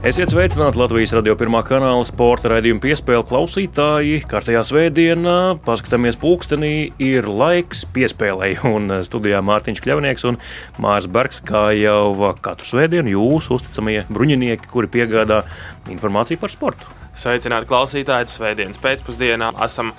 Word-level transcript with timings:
Esiet 0.00 0.32
sveicināti 0.32 0.78
Latvijas 0.80 1.10
radio 1.12 1.34
pirmā 1.36 1.58
kanāla 1.60 2.06
sporta 2.08 2.48
raidījuma 2.48 2.80
piespēle 2.80 3.20
klausītāji. 3.28 4.22
Kārtējā 4.30 4.62
svētdienā 4.64 5.34
paskatāmies 5.66 6.16
pulkstenī, 6.22 6.70
ir 7.04 7.28
laiks 7.28 7.82
piespēlēji. 7.92 8.62
Un 8.70 8.88
studijā 9.04 9.42
Mārtiņš 9.44 9.82
Kļavnieks 9.84 10.24
un 10.30 10.38
Mārs 10.80 11.04
Bergs, 11.04 11.42
kā 11.44 11.66
jau 11.76 12.32
katru 12.40 12.70
svētdienu, 12.70 13.12
jūs 13.12 13.50
uzticamie 13.52 14.06
bruņinieki, 14.08 14.72
kuri 14.72 14.88
piegādā 14.96 15.42
informāciju 15.92 16.40
par 16.40 16.56
sportu. 16.56 16.88
Sveicināti 17.16 17.66
klausītāji, 17.68 18.30
Svētdienas 18.30 18.78
pēcpusdienā. 18.80 19.50
Esam 19.64 19.90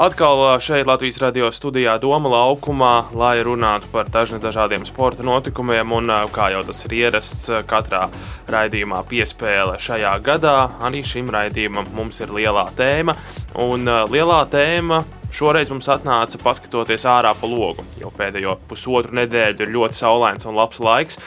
atkal 0.00 0.44
šeit 0.62 0.86
Latvijas 0.88 1.18
radio 1.20 1.50
studijā 1.52 1.96
Doma 2.00 2.30
laukumā, 2.30 2.92
lai 3.18 3.36
runātu 3.44 3.90
par 3.92 4.10
dažādiem 4.12 4.86
sporta 4.88 5.26
notikumiem. 5.26 5.92
Un, 5.98 6.14
kā 6.32 6.50
jau 6.54 6.62
tas 6.66 6.84
ir 6.86 6.96
ierasts 7.02 7.50
katrā 7.70 8.06
raidījumā, 8.50 9.02
piespēle 9.10 9.78
šajā 9.82 10.16
gadā, 10.24 10.58
arī 10.86 11.02
šim 11.04 11.32
raidījumam 11.34 11.90
mums 11.96 12.22
ir 12.22 12.34
lielā 12.38 12.68
tēma. 12.78 13.18
Un 13.66 13.90
lielā 14.10 14.44
tēma 14.52 15.02
Šoreiz 15.30 15.68
mums 15.70 15.86
atnāca 15.86 16.40
paskatoties 16.42 17.04
ārā 17.06 17.30
pa 17.38 17.46
logu. 17.46 17.84
Jau 18.00 18.10
pēdējo 18.10 18.56
pusotru 18.66 19.14
nedēļu 19.14 19.62
ir 19.62 19.70
ļoti 19.76 19.98
saulains 20.00 20.46
un 20.50 20.58
labs 20.58 20.80
laiks. 20.82 21.20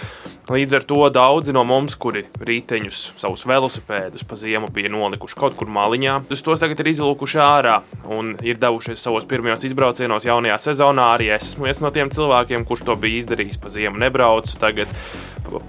Līdz 0.43 0.73
ar 0.75 0.83
to 0.83 0.97
daudzi 1.07 1.53
no 1.55 1.61
mums, 1.63 1.93
kuri 1.95 2.25
riteņus, 2.43 3.13
savus 3.21 3.45
velosipēdus 3.47 4.25
pa 4.27 4.35
ziemu 4.35 4.67
bija 4.75 4.89
nolikuši 4.91 5.37
kaut 5.39 5.55
kur 5.55 5.69
maliņā, 5.71 6.17
uz 6.35 6.43
tos 6.43 6.59
tagad 6.59 6.81
ir 6.83 6.89
izlūkuši 6.91 7.39
ārā 7.39 7.77
un 8.11 8.33
ir 8.43 8.59
devušies 8.59 8.99
savos 8.99 9.23
pirmajos 9.29 9.63
izbraucienos 9.69 10.27
jaunajā 10.27 10.57
sezonā. 10.65 11.13
Arī 11.15 11.29
esmu 11.37 11.69
viens 11.69 11.79
no 11.79 11.93
tiem 11.95 12.11
cilvēkiem, 12.11 12.67
kurš 12.67 12.83
to 12.89 12.97
bija 12.99 13.21
izdarījis 13.21 13.61
pa 13.63 13.71
ziemu, 13.71 14.01
nebraucu. 14.03 14.57
Tagad, 14.59 14.91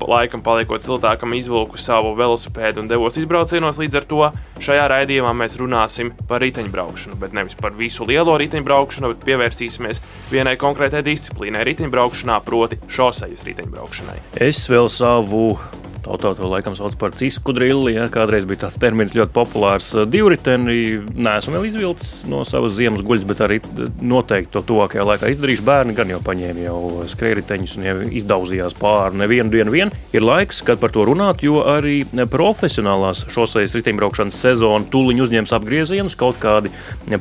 laikam, 0.09 0.43
paliekot 0.45 0.85
siltākam, 0.85 1.35
izvilku 1.37 1.79
savu 1.81 2.15
velosipēdu 2.19 2.83
un 2.83 2.91
devos 2.91 3.19
izbraucienos. 3.21 3.79
Līdz 3.81 4.01
ar 4.01 4.09
to 4.11 4.23
šajā 4.65 4.89
raidījumā 4.93 5.35
mēs 5.37 5.59
runāsim 5.61 6.13
par 6.29 6.45
riteņbraukšanu, 6.45 7.19
bet 7.21 7.37
nevis 7.37 7.59
par 7.59 7.77
visu 7.79 8.07
lielo 8.09 8.37
riteņbraukšanu, 8.41 9.15
bet 9.15 9.29
pievērsīsimies 9.29 10.03
vienai 10.33 10.57
konkrētai 10.61 11.05
disciplīnai 11.07 11.65
riteņbraukšanā, 11.71 12.41
proti, 12.47 12.81
šosejas 12.89 13.47
riteņbraukšanai. 13.49 14.21
Es 14.45 14.65
vēl 14.71 14.91
savu 14.93 15.57
Tautā 16.05 16.35
to 16.37 16.49
laikam 16.51 16.75
sauc 16.77 16.97
par 17.01 17.15
cisku 17.17 17.55
drilli. 17.57 17.95
Ja? 17.97 18.09
Kādreiz 18.13 18.45
bija 18.49 18.67
tāds 18.67 18.77
termins 18.81 19.15
ļoti 19.17 19.33
populārs. 19.33 19.91
Divriteni 20.11 21.01
neesmu 21.17 21.57
vēl 21.57 21.69
izvilcis 21.71 22.27
no 22.29 22.43
savas 22.49 22.75
ziemas 22.77 23.01
guļas, 23.05 23.25
bet 23.29 23.41
arī 23.45 23.61
noteikti 24.05 24.53
to 24.53 24.65
tuvākajā 24.69 25.07
laikā 25.09 25.31
izdarīšu. 25.33 25.65
Bērni 25.65 25.97
gan 25.97 26.13
jau 26.13 26.21
paņēma 26.25 26.67
jau 26.67 26.81
skrējriteņus 27.09 27.77
un 27.79 27.87
jau 27.89 27.97
izdauzījās 28.21 28.77
pāri 28.77 29.23
nevienu 29.23 29.55
dienu. 29.55 29.73
Vien. 29.75 29.93
Ir 30.15 30.23
laiks, 30.27 30.61
kad 30.67 30.79
par 30.83 30.93
to 30.95 31.07
runāt, 31.09 31.43
jo 31.47 31.63
arī 31.67 32.03
profesionālās 32.31 33.25
šoseis 33.33 33.75
riteņbraukšanas 33.79 34.43
sezona 34.45 34.91
tūliņ 34.93 35.25
uzņems 35.25 35.57
apgriezienus. 35.57 36.19
Kaut 36.21 36.37
kādi 36.43 36.73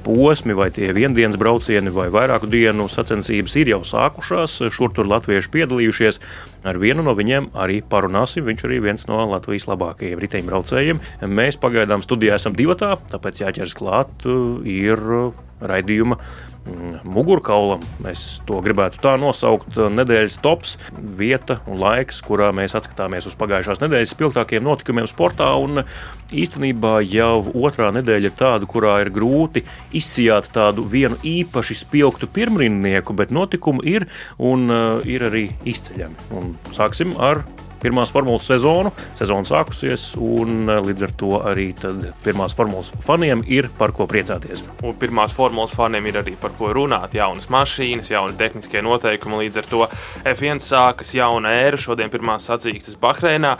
posmi 0.04 0.58
vai 0.58 0.70
tie 0.76 0.92
viendienas 0.96 1.40
braucieni 1.40 1.94
vai 1.94 2.10
vairāku 2.14 2.52
dienu 2.52 2.90
sacensības 2.92 3.56
ir 3.62 3.74
jau 3.78 3.82
sākušās. 3.88 4.60
Šur 4.74 4.92
tur 4.94 5.08
latvieši 5.10 5.54
piedalījušies. 5.56 6.20
Ar 6.64 6.80
vienu 6.80 7.04
no 7.04 7.16
viņiem 7.18 7.52
arī 7.60 7.82
parunāsim. 7.84 8.46
Viņš 8.48 8.66
arī 8.68 8.80
viens 8.84 9.08
no 9.10 9.20
Latvijas 9.28 9.68
labākajiem 9.68 10.22
riteņbraucējiem. 10.24 11.02
Mēs 11.28 11.60
pagaidām 11.60 12.04
studijā 12.06 12.40
esam 12.40 12.56
divi, 12.56 12.78
tāpēc 12.80 13.44
jāķers 13.44 13.76
klāt 13.78 14.28
ir 14.64 15.04
raidījuma 15.64 16.18
mm, 16.18 16.53
mugurkaulam. 17.04 17.82
Mēs 18.04 18.42
to 18.48 18.60
gribētu 18.64 19.02
tā 19.04 19.16
nosaukt. 19.20 19.76
Nedēļas 19.76 20.40
tops, 20.44 20.78
vieta 20.94 21.60
un 21.68 21.82
laiks, 21.82 22.22
kurā 22.26 22.52
mēs 22.56 22.76
atskatāmies 22.80 23.28
uz 23.30 23.38
pagājušās 23.40 23.82
nedēļas 23.84 24.14
spilgtākajiem 24.16 24.66
notikumiem 24.66 25.10
sportā. 25.10 25.50
Un 25.60 25.84
īstenībā 26.34 27.00
jau 27.08 27.44
otrā 27.54 27.92
nedēļa 27.96 28.32
ir 28.32 28.38
tāda, 28.40 28.70
kurā 28.70 29.00
ir 29.04 29.12
grūti 29.14 29.66
izsijāt 29.96 30.50
tādu 30.56 30.88
vienu 30.90 31.20
īpaši 31.24 31.78
spilgtu 31.84 32.30
pirmrinnieku, 32.34 33.16
bet 33.18 33.34
notikumu 33.36 33.84
ir 33.88 34.08
un 34.40 34.70
uh, 34.72 35.04
ir 35.06 35.28
arī 35.30 35.50
izceļami. 35.70 36.32
Un 36.40 36.56
sāksim 36.74 37.14
ar 37.22 37.44
pirmās 37.84 38.12
formulas 38.14 38.48
sezonu. 38.50 38.94
Sezona 39.20 39.48
sākusies, 39.48 40.14
un 40.22 40.70
eh, 40.72 40.82
līdz 40.88 41.08
ar 41.08 41.16
to 41.20 41.32
arī 41.44 41.70
pirmās 42.24 42.56
formulas 42.58 42.92
faniem 43.04 43.44
ir 43.52 43.70
par 43.78 43.94
ko 43.96 44.08
priecāties. 44.10 44.64
Un 44.84 44.98
pirmās 45.00 45.36
formulas 45.36 45.76
faniem 45.76 46.08
ir 46.10 46.22
arī 46.24 46.36
par 46.40 46.56
ko 46.58 46.72
runāt. 46.76 47.18
Jaunas 47.18 47.50
mašīnas, 47.54 48.14
jauni 48.14 48.38
tehniskie 48.40 48.84
noteikumi. 48.86 49.44
Līdz 49.44 49.62
ar 49.62 49.70
to 49.70 49.88
F1 50.34 50.64
sākas 50.64 51.14
jauna 51.18 51.54
ēra. 51.64 51.80
Šodien 51.80 52.12
pirmās 52.14 52.48
sacīkstes 52.50 53.00
Bahreinā. 53.02 53.58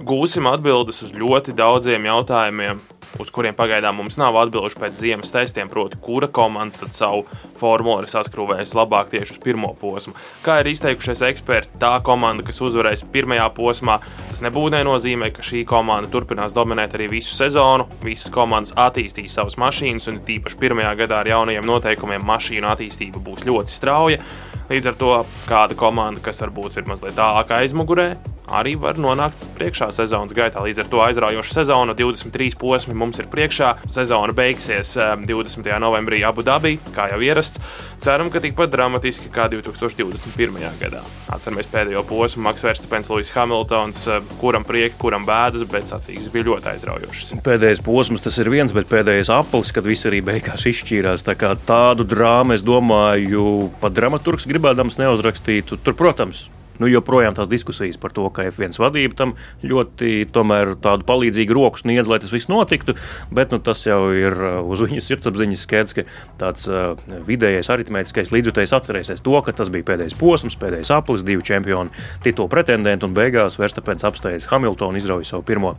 Gūsim 0.00 0.48
atbildes 0.48 1.02
uz 1.04 1.12
ļoti 1.12 1.52
daudziem 1.56 2.08
jautājumiem 2.08 2.80
uz 3.18 3.30
kuriem 3.34 3.56
pagaidām 3.56 3.96
mums 3.98 4.18
nav 4.20 4.36
atbildžu 4.38 4.78
pēc 4.80 4.98
ziemas 5.00 5.32
testiem, 5.34 5.70
proti, 5.70 5.98
kura 6.02 6.28
komanda 6.30 6.88
savu 6.94 7.24
formulu 7.58 8.04
ir 8.04 8.10
saskrūvējusi 8.12 8.76
labāk 8.78 9.10
tieši 9.14 9.34
uz 9.34 9.40
pirmo 9.42 9.72
posmu. 9.80 10.14
Kā 10.44 10.60
ir 10.62 10.70
izteikušies 10.70 11.24
eksperti, 11.30 11.78
tā 11.82 11.92
komanda, 12.06 12.44
kas 12.46 12.60
uzvarēs 12.62 13.04
pirmajā 13.12 13.48
posmā, 13.56 13.98
tas 14.28 14.42
nebūtu 14.44 14.76
nenozīmē, 14.76 15.32
ka 15.34 15.44
šī 15.46 15.64
komanda 15.68 16.10
turpinās 16.12 16.54
dominēt 16.56 16.96
arī 16.98 17.10
visu 17.16 17.34
sezonu. 17.34 17.88
Visas 18.04 18.32
komandas 18.34 18.76
attīstīs 18.78 19.34
savas 19.36 19.58
mašīnas, 19.60 20.08
un 20.12 20.22
tīpaši 20.26 20.60
pirmajā 20.60 20.94
gadā 21.02 21.22
ar 21.24 21.32
jaunajiem 21.34 21.66
noteikumiem 21.66 22.26
mašīnu 22.26 22.70
attīstība 22.70 23.22
būs 23.24 23.46
ļoti 23.48 23.74
strauja. 23.74 24.22
Līdz 24.70 24.92
ar 24.92 25.00
to 25.00 25.14
kāda 25.48 25.76
komanda, 25.78 26.22
kas 26.22 26.38
varbūt 26.44 26.78
ir 26.78 26.86
mazliet 26.86 27.18
tālāk 27.18 27.50
aizmugurē, 27.58 28.12
arī 28.54 28.74
var 28.80 28.98
nonākt 29.00 29.44
priekšā 29.56 29.90
sezonas 29.94 30.34
gaitā. 30.36 30.62
Līdz 30.64 30.82
ar 30.82 30.88
to 30.90 31.02
aizraujoša 31.04 31.56
sezona, 31.60 31.94
23 31.98 32.56
posmi 32.58 32.96
mums 32.98 33.20
ir 33.22 33.28
priekšā. 33.30 33.72
Sezona 33.90 34.34
beigsies 34.36 34.96
20. 34.98 35.70
Eh, 35.70 35.78
novembrī 35.82 36.22
Abu 36.26 36.44
Dabī, 36.46 36.76
kā 36.94 37.10
jau 37.12 37.20
ierasts. 37.22 37.60
Ceram, 38.00 38.30
ka 38.32 38.40
tikpat 38.42 38.72
dramatiski 38.72 39.30
kā 39.32 39.48
2021. 39.52 40.72
gadā. 40.80 41.02
Atceramies 41.30 41.68
pēdējo 41.70 42.04
posmu, 42.08 42.44
Maks 42.48 42.64
Verstapens, 42.64 43.10
Lūsis 43.12 43.34
Hamiltons, 43.36 44.06
eh, 44.08 44.20
kuram 44.40 44.64
prieka, 44.64 44.96
kuram 44.98 45.26
bēdas, 45.26 45.66
bet 45.70 45.90
sacīkstes 45.90 46.32
bija 46.32 46.48
ļoti 46.50 46.74
aizraujošas. 46.74 47.34
Pēdējais 47.44 47.84
posms 47.84 48.22
tas 48.22 48.38
ir 48.38 48.50
viens, 48.50 48.72
bet 48.72 48.88
pēdējais 48.88 49.32
aplis, 49.32 49.72
kad 49.72 49.84
viss 49.84 50.06
arī 50.06 50.22
beigās 50.22 50.66
izšķīrās. 50.66 51.26
Tā 51.26 51.36
kā 51.36 51.54
tādu 51.56 52.04
drāmu, 52.04 52.54
es 52.54 52.62
domāju, 52.62 53.70
pat 53.80 53.92
dramaturgs 53.92 54.46
gribēdams 54.46 54.98
neuzrakstītu. 54.98 55.78
Tur, 55.84 55.94
protams, 55.94 56.48
nu, 56.80 56.88
joprojām 56.90 57.36
tās 57.36 57.50
diskusijas 57.50 57.98
par 58.00 58.14
to, 58.16 58.26
ka 58.34 58.48
F1 58.50 58.78
vadība 58.80 59.18
tam 59.18 59.34
ļoti 59.62 60.26
tādu 60.32 61.06
palīdzīgu 61.08 61.56
roku 61.56 61.80
sniedz, 61.82 62.08
lai 62.10 62.20
tas 62.22 62.32
viss 62.34 62.50
notiktu. 62.50 62.96
Bet 63.34 63.54
nu, 63.54 63.60
tas 63.62 63.84
jau 63.86 64.00
ir 64.16 64.34
uh, 64.34 64.60
uz 64.64 64.82
viņu 64.84 65.02
sirdsapziņas 65.04 65.64
skaidrs, 65.66 65.96
ka 65.96 66.06
tāds 66.40 66.66
uh, 66.70 66.94
vidējais 67.26 67.70
aritmētiskais 67.72 68.32
līdzjutējs 68.34 68.74
atcerēsies 68.76 69.24
to, 69.26 69.36
ka 69.44 69.54
tas 69.56 69.70
bija 69.72 69.86
pēdējais 69.92 70.16
posms, 70.20 70.58
pēdējais 70.60 70.92
aplis, 70.94 71.24
divu 71.26 71.44
čempionu 71.46 71.92
titulu 72.24 72.50
pretendenti 72.52 73.06
un 73.06 73.14
beigās 73.16 73.58
Verstapens 73.60 74.06
apsteidz 74.08 74.48
Hamiltonu, 74.50 75.00
izrauja 75.00 75.28
savu 75.32 75.44
pirmo 75.46 75.74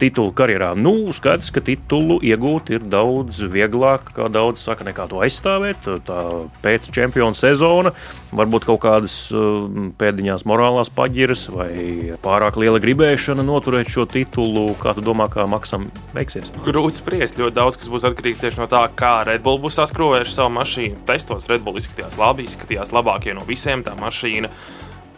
titulu 0.00 0.32
karjerā. 0.36 0.72
Nu, 0.78 0.94
skaidrs, 1.16 1.52
ka 1.54 1.62
titulu 1.64 2.20
iegūt 2.24 2.72
ir 2.74 2.86
daudz 2.90 3.42
vieglāk, 3.50 4.12
kā 4.16 4.30
daudz 4.32 4.64
saka, 4.64 4.86
nekā 4.86 5.08
to 5.10 5.22
aizstāvēt. 5.24 5.88
Tā 6.06 6.20
pēc 6.64 6.90
čempionu 6.94 7.36
sezona 7.38 7.94
varbūt 8.34 8.68
kaut 8.68 8.82
kādas 8.84 9.16
uh, 9.34 9.66
pēdiņās 9.98 10.43
kādas 10.44 10.50
morālās 10.50 10.90
paģiras 10.90 11.48
vai 11.50 12.16
pārāk 12.22 12.56
liela 12.56 12.78
gribēšana 12.78 13.42
noturēt 13.42 13.88
šo 13.88 14.06
titulu. 14.06 14.74
Kā 14.78 14.94
tu 14.94 15.00
domā, 15.00 15.28
kā 15.28 15.46
maksam 15.46 15.90
beigsies? 16.14 16.52
Grūti 16.64 17.00
spriest. 17.00 17.38
Ļoti 17.38 17.54
daudz 17.54 17.76
kas 17.76 17.88
būs 17.88 18.04
atkarīgs 18.04 18.40
tieši 18.40 18.60
no 18.60 18.66
tā, 18.68 18.88
kā 18.94 19.24
Red 19.24 19.42
Bull 19.42 19.58
būs 19.58 19.78
saskrūvējuši 19.80 20.34
savu 20.34 20.52
mašīnu. 20.58 21.04
Testos 21.06 21.48
Red 21.48 21.64
Bull 21.64 21.78
izskatījās 21.78 22.18
labi, 22.18 22.44
izskatījās 22.44 22.92
labākie 22.92 23.34
no 23.34 23.44
visiem 23.46 23.84
tā 23.84 23.94
mašīna 23.96 24.50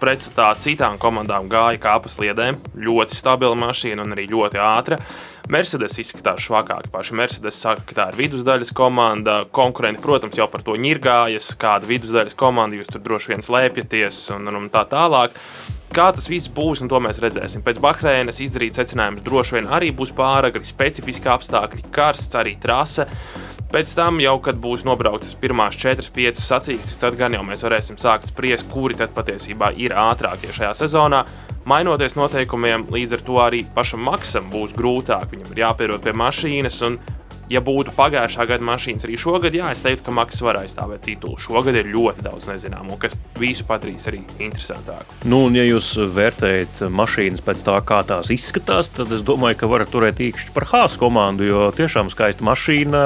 pretstatā 0.01 0.51
citām 0.61 0.99
komandām 1.01 1.49
gāja 1.51 1.81
kā 1.83 1.95
pa 2.03 2.11
sliedēm. 2.11 2.59
Ļoti 2.87 3.17
stabila 3.17 3.57
mašīna 3.59 4.05
un 4.05 4.15
arī 4.17 4.29
ļoti 4.33 4.61
ātra. 4.63 5.01
Mercedes 5.53 5.95
izskatās 6.03 6.43
švakāk. 6.43 6.89
Paši 6.91 7.15
Mercedes 7.15 7.61
saka, 7.63 7.85
ka 7.87 7.97
tā 7.99 8.09
ir 8.11 8.19
vidusdaļas 8.19 8.73
komanda. 8.75 9.39
Konkurenti, 9.55 10.03
protams, 10.03 10.39
jau 10.41 10.49
par 10.51 10.65
to 10.67 10.75
ņirgājas, 10.81 11.53
kāda 11.61 11.87
vidusdaļas 11.87 12.35
komanda 12.39 12.79
jūs 12.79 12.91
tur 12.91 13.05
droši 13.05 13.35
vien 13.35 13.45
slēpjaties 13.47 14.23
un, 14.35 14.51
un 14.51 14.71
tā 14.75 14.83
tālāk. 14.91 15.39
Kā 15.95 16.09
tas 16.13 16.27
viss 16.29 16.51
būs, 16.53 16.83
un 16.83 16.91
to 16.91 16.99
mēs 17.01 17.23
redzēsim. 17.23 17.63
Pēc 17.65 17.79
Bahreinas 17.81 18.43
izdarīt 18.43 18.77
secinājumus 18.77 19.23
droši 19.25 19.61
vien 19.61 19.71
arī 19.73 19.93
būs 19.95 20.11
pāragri, 20.19 20.67
specifiski 20.67 21.31
apstākļi, 21.31 21.87
karsts, 21.95 22.35
arī 22.37 22.57
trase. 22.61 23.07
Pēc 23.67 23.91
tam, 23.99 24.21
jau, 24.23 24.37
kad 24.39 24.61
būs 24.63 24.85
nobrauktas 24.87 25.35
pirmās 25.41 25.75
4-5 25.83 26.39
sacīkstes, 26.39 27.01
tad 27.03 27.17
gan 27.19 27.35
jau 27.35 27.43
mēs 27.45 27.65
varēsim 27.67 27.99
sākt 27.99 28.31
spriest, 28.31 28.69
kuri 28.71 28.95
tad 28.95 29.11
patiesībā 29.17 29.73
ir 29.83 29.95
ātrākie 29.99 30.53
šajā 30.55 30.71
sezonā. 30.85 31.25
Mainoties 31.67 32.15
noteikumiem, 32.15 32.85
līdz 32.95 33.17
ar 33.17 33.25
to 33.27 33.41
arī 33.43 33.65
pašam 33.75 34.07
maksam 34.07 34.47
būs 34.53 34.77
grūtāk. 34.77 35.27
Viņam 35.33 35.51
ir 35.51 35.63
jāpierod 35.65 36.05
pie 36.05 36.15
mašīnas, 36.15 36.79
un 36.87 37.01
ja 37.53 37.63
būtu 37.65 37.95
pagājušā 37.97 38.47
gada 38.49 38.67
mašīnas 38.67 39.07
arī 39.07 39.19
šogad, 39.21 39.55
jā, 39.55 39.71
es 39.75 39.83
teiktu, 39.85 40.07
ka 40.07 40.15
Maks 40.17 40.41
var 40.45 40.61
aizstāvēt 40.61 41.05
titulu. 41.07 41.39
Šogad 41.41 41.77
ir 41.79 41.91
ļoti 41.93 42.25
daudz 42.27 42.49
nezināmo, 42.51 42.99
kas 43.01 43.19
visu 43.41 43.67
padarīs 43.69 44.09
arī 44.11 44.23
interesantāku. 44.39 45.21
Nu, 45.29 45.45
un, 45.49 45.59
ja 45.59 45.67
jūs 45.67 45.93
vērtējat 46.17 46.87
mašīnas 46.93 47.45
pēc 47.47 47.63
tā, 47.67 47.77
kā 47.87 48.03
tās 48.09 48.33
izskatās, 48.35 48.91
tad 48.97 49.13
es 49.15 49.25
domāju, 49.27 49.61
ka 49.63 49.71
varat 49.71 49.93
turēt 49.93 50.23
īkšķi 50.27 50.57
par 50.57 50.69
Hāzes 50.73 50.99
komandu, 51.01 51.47
jo 51.47 51.69
tiešām 51.77 52.11
skaista 52.13 52.47
mašīna, 52.47 53.05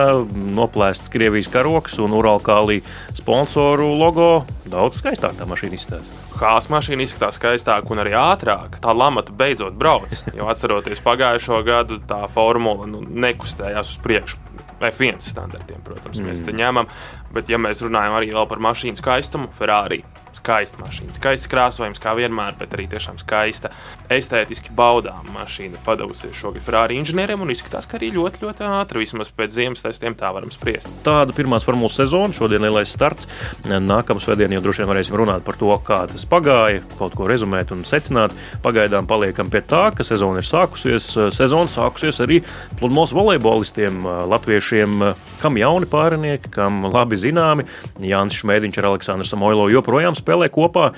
noplēsts 0.56 1.12
Krievijas 1.12 1.50
karoks 1.52 2.00
un 2.02 2.16
Uralkālī 2.16 2.80
sponsoru 3.18 3.92
logo. 4.00 4.32
Daudz 4.70 5.02
skaistāk 5.02 5.38
tā 5.38 5.48
mašīna 5.50 5.80
izskatās. 5.80 6.19
Hāzes 6.40 6.70
mašīna 6.72 7.04
izskatās 7.04 7.36
skaistāk 7.36 7.90
un 7.92 8.00
arī 8.00 8.14
ātrāk. 8.16 8.78
Tā 8.80 8.94
lamata 8.96 9.34
beidzot 9.36 9.76
brauc. 9.76 10.14
Jo 10.36 10.48
atceroties 10.52 11.02
pagājušo 11.04 11.60
gadu, 11.66 12.00
tā 12.08 12.22
formula 12.32 12.88
nu, 12.88 13.02
nekustējās 13.04 13.94
uz 13.94 14.00
priekšu. 14.04 14.40
F1 14.80 15.20
standartiem, 15.20 15.82
protams, 15.84 16.16
mm. 16.16 16.30
mēs 16.30 16.40
te 16.46 16.54
ņemam. 16.56 16.88
Bet, 17.34 17.50
ja 17.52 17.60
mēs 17.60 17.82
runājam 17.84 18.16
arī 18.16 18.32
par 18.48 18.62
mašīnu 18.64 18.96
skaistumu, 18.96 19.50
Ferrari 19.52 20.00
skaista 20.40 20.80
mašīna. 20.82 21.14
Skaists 21.16 21.50
krāsojums, 21.50 22.00
kā 22.02 22.16
vienmēr, 22.18 22.56
bet 22.58 22.74
arī 22.76 22.88
tiešām 22.90 23.20
skaista, 23.20 23.70
estētiski 24.10 24.74
baudām 24.76 25.28
mašīna 25.36 25.80
padavusies 25.86 26.34
šogad 26.36 26.64
Ferrari 26.64 26.96
inženieriem 27.00 27.44
un 27.44 27.52
izskatās, 27.52 27.86
ka 27.88 27.98
arī 28.00 28.10
ļoti, 28.16 28.42
ļoti 28.44 28.66
ātri, 28.66 29.04
vismaz 29.04 29.30
pēc 29.36 29.54
ziemas 29.54 29.84
testiem, 29.84 30.16
tā 30.18 30.32
varam 30.34 30.50
spriest. 30.54 30.88
Tāda 31.06 31.34
pirmās 31.36 31.66
formulas 31.66 31.98
sezona, 32.00 32.34
šodien 32.36 32.64
lielais 32.64 32.90
starts. 32.90 33.28
Nākamā 33.68 34.22
svētdienā 34.22 34.58
jau 34.58 34.64
droši 34.66 34.84
vien 34.84 34.90
varēsim 34.94 35.18
runāt 35.20 35.44
par 35.46 35.58
to, 35.60 35.70
kā 35.86 36.00
tas 36.10 36.26
pagāja, 36.30 36.82
kaut 36.98 37.16
ko 37.18 37.28
rezumēt 37.30 37.74
un 37.74 37.84
secināt. 37.88 38.34
Pagaidām 38.64 39.08
paliekam 39.10 39.50
pie 39.52 39.62
tā, 39.66 39.90
ka 39.96 40.06
sezona 40.06 40.40
ir 40.40 40.48
sākusies. 40.48 41.10
Sezona 41.36 41.70
sākusies 41.70 42.22
arī 42.24 42.40
pludmales 42.80 43.12
volejbolistiem, 43.16 44.02
latviešiem, 44.30 45.04
kam 45.42 45.58
jauni 45.60 45.88
pārinieki, 45.90 46.52
kam 46.54 46.84
labi 46.88 47.18
zināmi. 47.20 47.66
Jānis 48.00 48.40
Šmēdiņš 48.40 48.80
ar 48.80 48.90
Aleksandru 48.92 49.26
Samoilo 49.28 49.66
joprojām 49.72 50.16
spēlē 50.16 50.29
kopā. 50.52 50.90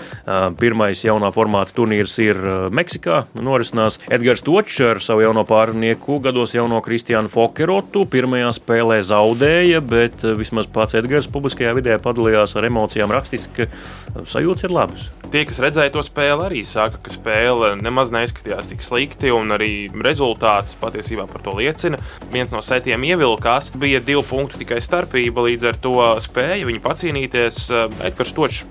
Pirmais 0.61 1.01
jaunā 1.05 1.31
formāta 1.33 1.73
turnīrs 1.77 2.19
ir 2.23 2.39
Meksikā. 2.75 3.23
Norisinās 3.41 3.99
Edgars 4.13 4.45
Točs 4.45 4.81
ar 4.85 5.01
savu 5.05 5.25
jauno 5.25 5.47
pārnieku, 5.49 6.19
gados 6.25 6.53
jauno 6.57 6.83
Kristiānu 6.85 7.31
Fokerotu. 7.33 8.05
Pirmajā 8.13 8.53
spēlē 8.59 9.01
zaudēja, 9.07 9.81
bet 9.81 10.23
vismaz 10.39 10.69
pats 10.73 10.99
Edgars 10.99 11.31
publiskajā 11.33 11.73
vidē 11.79 11.97
padalījās 12.03 12.57
ar 12.59 12.69
emocijām 12.69 13.13
rakstiski, 13.15 13.67
ka 13.67 14.25
sajūtas 14.29 14.69
ir 14.69 14.75
labas. 14.75 15.09
Tie, 15.33 15.47
kas 15.49 15.63
redzēja 15.65 15.95
to 15.95 16.03
spēli, 16.05 16.45
arī 16.45 16.61
saka, 16.69 16.99
ka 17.01 17.09
spēle 17.09 17.71
nemaz 17.81 18.11
neizskatījās 18.13 18.69
tik 18.69 18.83
slikti, 18.85 19.31
un 19.33 19.55
arī 19.55 19.89
rezultāts 20.05 20.77
patiesībā 20.77 21.25
par 21.31 21.41
to 21.47 21.55
liecina. 21.57 21.97
Viens 22.35 22.53
no 22.53 22.61
setiem 22.61 23.07
ievilkās, 23.09 23.71
bija 23.81 24.03
divi 24.05 24.21
punkti 24.29 24.61
tikai 24.61 24.83
starpība, 24.85 25.47
līdz 25.49 25.71
ar 25.71 25.81
to 25.81 25.95
spēja 26.21 26.69
viņi 26.69 26.83
pacīnīties. 26.85 27.63
Edgars 28.05 28.37
Točs 28.37 28.67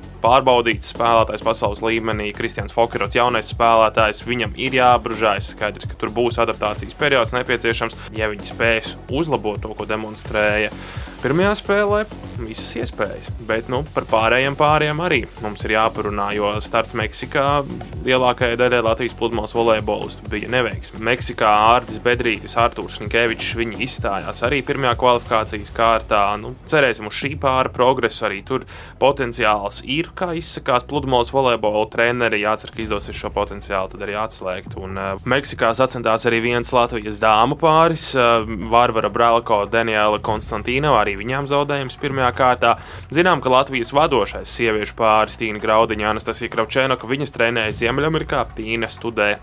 pārbaudīts 0.51 0.91
spēlētājs 0.91 1.43
pasaules 1.47 1.81
līmenī. 1.85 2.31
Kristians 2.35 2.73
Fokerots, 2.75 3.15
jaunais 3.15 3.51
spēlētājs, 3.53 4.23
viņam 4.27 4.57
ir 4.59 4.75
jāapbružājas. 4.75 5.53
Skaidrs, 5.53 5.87
ka 5.87 5.95
tur 5.95 6.11
būs 6.11 6.39
adaptācijas 6.43 6.97
periods 6.99 7.31
nepieciešams, 7.37 7.95
ja 8.19 8.27
viņi 8.31 8.51
spēs 8.51 8.97
uzlabot 9.07 9.61
to, 9.63 9.71
ko 9.77 9.87
demonstrēja. 9.87 10.73
Pirmajā 11.21 11.51
spēlē 11.59 12.05
visas 12.41 12.71
iespējas, 12.81 13.27
bet 13.45 13.67
nu, 13.69 13.83
par 13.93 14.07
pārējiem 14.09 14.55
pāriem 14.57 15.01
arī 15.05 15.19
mums 15.43 15.61
ir 15.67 15.75
jāparunā, 15.75 16.31
jo 16.33 16.49
starts 16.63 16.95
Meksikā 16.97 17.61
lielākajai 18.05 18.57
daļai 18.57 18.81
Latvijas 18.85 19.13
pludmales 19.19 19.53
volejbolistu 19.53 20.29
bija 20.31 20.49
neveiksme. 20.51 21.01
Meksikā 21.05 21.51
Ārtis 21.75 21.99
Bedrītis, 22.01 22.55
Artūrs 22.57 22.97
Finkevičs, 23.01 23.53
viņi 23.59 23.81
izstājās 23.85 24.41
arī 24.47 24.61
pirmajā 24.65 24.95
kvalifikācijas 25.01 25.73
kārtā. 25.75 26.23
Nu, 26.41 26.55
cerēsim 26.69 27.09
uz 27.11 27.17
šī 27.19 27.35
pāra 27.41 27.69
progresu, 27.73 28.25
arī 28.25 28.41
tur 28.47 28.65
potenciāls 29.01 29.83
ir, 29.85 30.09
kā 30.17 30.31
izsakās 30.39 30.87
pludmales 30.89 31.29
volejbola 31.35 31.85
treneri. 31.93 32.41
Jācer, 32.41 32.73
ka 32.73 32.81
izdosies 32.81 33.17
šo 33.17 33.31
potenciālu 33.35 33.93
tad 33.93 34.05
arī 34.07 34.17
atslēgt. 34.17 34.77
Un, 34.81 34.97
uh, 34.97 35.29
Meksikā 35.29 35.73
sacentās 35.77 36.25
arī 36.29 36.41
viens 36.47 36.73
Latvijas 36.73 37.21
dāmu 37.21 37.59
pāris, 37.61 38.09
uh, 38.17 38.41
Vārvara 38.73 39.13
Brālko, 39.13 39.63
Daniela 39.69 40.17
Konstantīna 40.23 40.95
arī 40.97 41.10
viņām 41.19 41.49
zaudējums 41.51 41.99
pirmajā 42.01 42.31
kārtā. 42.37 42.75
Zinām, 43.13 43.41
ka 43.43 43.51
Latvijas 43.53 43.93
vadošais 43.95 44.51
sieviešu 44.51 44.95
pāris 44.99 45.39
Tīna 45.39 45.61
Graudiņa, 45.61 46.09
Anastasija 46.15 46.51
Kravčēnoka, 46.53 47.09
viņas 47.09 47.35
trenēja 47.35 47.77
Ziemeļamerikā, 47.81 48.45
Tīna 48.57 48.89
studē 48.91 49.35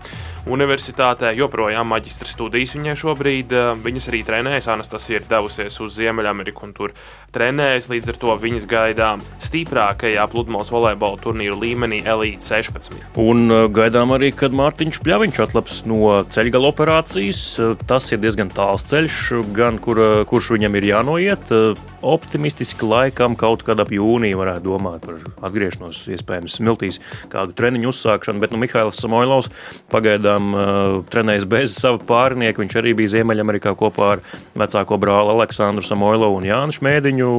universitātē, 0.49 1.31
joprojām 1.37 1.89
maģistra 1.93 2.29
studijas 2.29 2.75
viņai 2.77 2.95
šobrīd. 2.99 3.53
Eh, 3.53 3.71
viņas 3.85 4.09
arī 4.11 4.21
trenējas, 4.27 4.69
Anastasija 4.73 5.19
ir 5.19 5.27
devusies 5.29 5.79
uz 5.83 5.97
Ziemeļameriku 5.97 6.65
un 6.65 6.73
tur 6.73 6.93
trenējas, 7.33 7.89
līdz 7.91 8.13
ar 8.13 8.19
to 8.21 8.35
viņas 8.41 8.65
gaidām 8.69 9.23
stiprākajā 9.43 10.25
pludmales 10.31 10.71
volejbola 10.73 11.19
turnīru 11.21 11.59
līmenī 11.59 12.01
Elite 12.05 12.45
16. 12.45 12.97
Un 13.21 13.51
eh, 13.51 13.67
gaidām 13.67 14.13
arī, 14.15 14.31
kad 14.35 14.55
Mārtiņš 14.55 15.01
Pļaviņš 15.05 15.41
atlaps 15.45 15.83
no 15.89 16.23
ceļgala 16.29 16.73
operācijas. 16.73 17.43
Eh, 17.59 17.75
tas 17.89 18.11
ir 18.11 18.21
diezgan 18.23 18.53
tāls 18.53 18.87
ceļš, 18.89 19.19
gan 19.55 19.79
kur, 19.81 20.01
kurš 20.29 20.53
viņam 20.55 20.79
ir 20.79 20.89
jānoiet 20.93 21.53
optimistiski 22.05 22.87
laikam 22.87 23.35
kaut 23.39 23.63
kad 23.67 23.79
ap 23.81 23.91
jūniju 23.93 24.39
varētu 24.39 24.65
domāt 24.65 25.05
par 25.05 25.19
atgriešanos, 25.49 26.01
iespējams, 26.15 26.57
smiltīs 26.59 26.99
kādu 27.31 27.55
treniņu 27.57 27.91
uzsākšanu, 27.91 28.41
bet 28.43 28.53
nu, 28.53 28.61
Mihails 28.61 28.99
Samoilovs 29.01 29.51
pagaidām 29.91 30.53
uh, 30.53 30.65
trenējas 31.11 31.47
bez 31.49 31.75
sava 31.75 31.99
pārnieka. 31.99 32.61
Viņš 32.63 32.77
arī 32.79 32.95
bija 32.97 33.15
Ziemeļamerikā 33.17 33.73
kopā 33.79 34.13
ar 34.15 34.23
vecāko 34.59 34.99
brāli 35.01 35.35
Aleksandru 35.35 35.85
Samoilovu 35.85 36.39
un 36.39 36.47
Jānu 36.49 36.75
Šmēdiņu. 36.79 37.31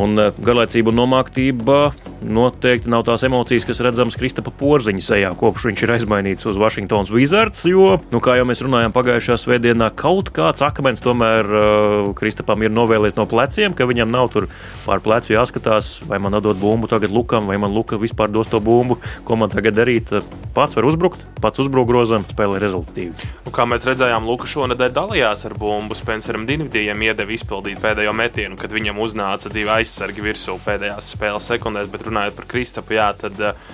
Un 0.00 0.18
uh, 0.20 0.42
garlaicība 0.44 0.92
un 0.92 1.00
nomāktība 1.02 1.80
noteikti 2.24 2.90
nav 2.90 3.04
tās 3.08 3.24
emocijas, 3.26 3.66
kas 3.68 3.82
redzamas 3.84 4.16
Kristapa 4.18 4.52
Porziņa 4.54 5.04
sejā, 5.04 5.32
kopš 5.38 5.68
viņš 5.70 5.84
ir 5.84 5.94
aizmainīts 5.96 6.48
uz 6.48 6.58
Washingtonas 6.60 7.12
Wizards, 7.14 7.64
jo, 7.68 7.98
nu, 8.12 8.20
kā 8.24 8.38
jau 8.38 8.46
mēs 8.48 8.62
runājām 8.64 8.94
pagājušā 8.94 9.36
svētdienā, 9.40 9.90
kaut 9.98 10.30
kāds 10.34 10.64
akmens 10.64 11.02
tomēr 11.04 11.48
uh, 11.48 12.12
Kristapam 12.18 12.64
ir 12.64 12.72
novēlējis 12.74 13.18
no 13.18 13.26
pleciem, 13.30 13.63
ka 13.72 13.86
viņam 13.88 14.10
nav 14.12 14.28
tur 14.34 14.50
pār 14.84 15.00
plecu 15.00 15.32
jāskatās, 15.32 16.02
vai 16.04 16.18
man 16.20 16.36
dod 16.44 16.60
bumbu 16.60 16.90
tagad 16.90 17.14
Lukam, 17.14 17.48
vai 17.48 17.56
man 17.56 17.72
Luka 17.72 17.96
vispār 17.96 18.28
dos 18.28 18.50
to 18.52 18.60
bumbu, 18.60 18.98
ko 19.24 19.38
man 19.40 19.48
tagad 19.52 19.78
darīt. 19.78 20.12
Pats 20.54 20.76
var 20.76 20.84
uzbrukt, 20.84 21.24
pats 21.40 21.62
uzbruk 21.64 21.88
grozam, 21.88 22.26
spēlē 22.28 22.60
rezultatīvi. 22.60 23.30
Nu, 23.46 23.54
kā 23.54 23.64
mēs 23.70 23.86
redzējām, 23.88 24.28
Luka 24.28 24.50
šonadēļ 24.50 24.92
dalījās 24.98 25.46
ar 25.48 25.56
bumbu. 25.58 25.96
Spenceram 25.96 26.44
Dienvidijam 26.50 27.00
iedeva 27.06 27.32
izpildīt 27.32 27.80
pēdējo 27.80 28.12
metienu, 28.12 28.58
kad 28.60 28.74
viņam 28.74 29.00
uznāca 29.00 29.52
divi 29.54 29.72
aizsargi 29.78 30.26
virsū 30.28 30.58
pēdējās 30.66 31.14
spēles 31.16 31.48
sekundēs, 31.54 31.88
bet 31.94 32.04
runājot 32.10 32.36
par 32.36 32.50
Kristapu, 32.50 32.98
jā, 32.98 33.08
tad 33.24 33.40
uh, 33.40 33.72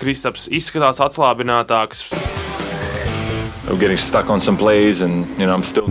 Kristaps 0.00 0.48
izskatās 0.48 1.02
atslābinātāks. 1.04 2.06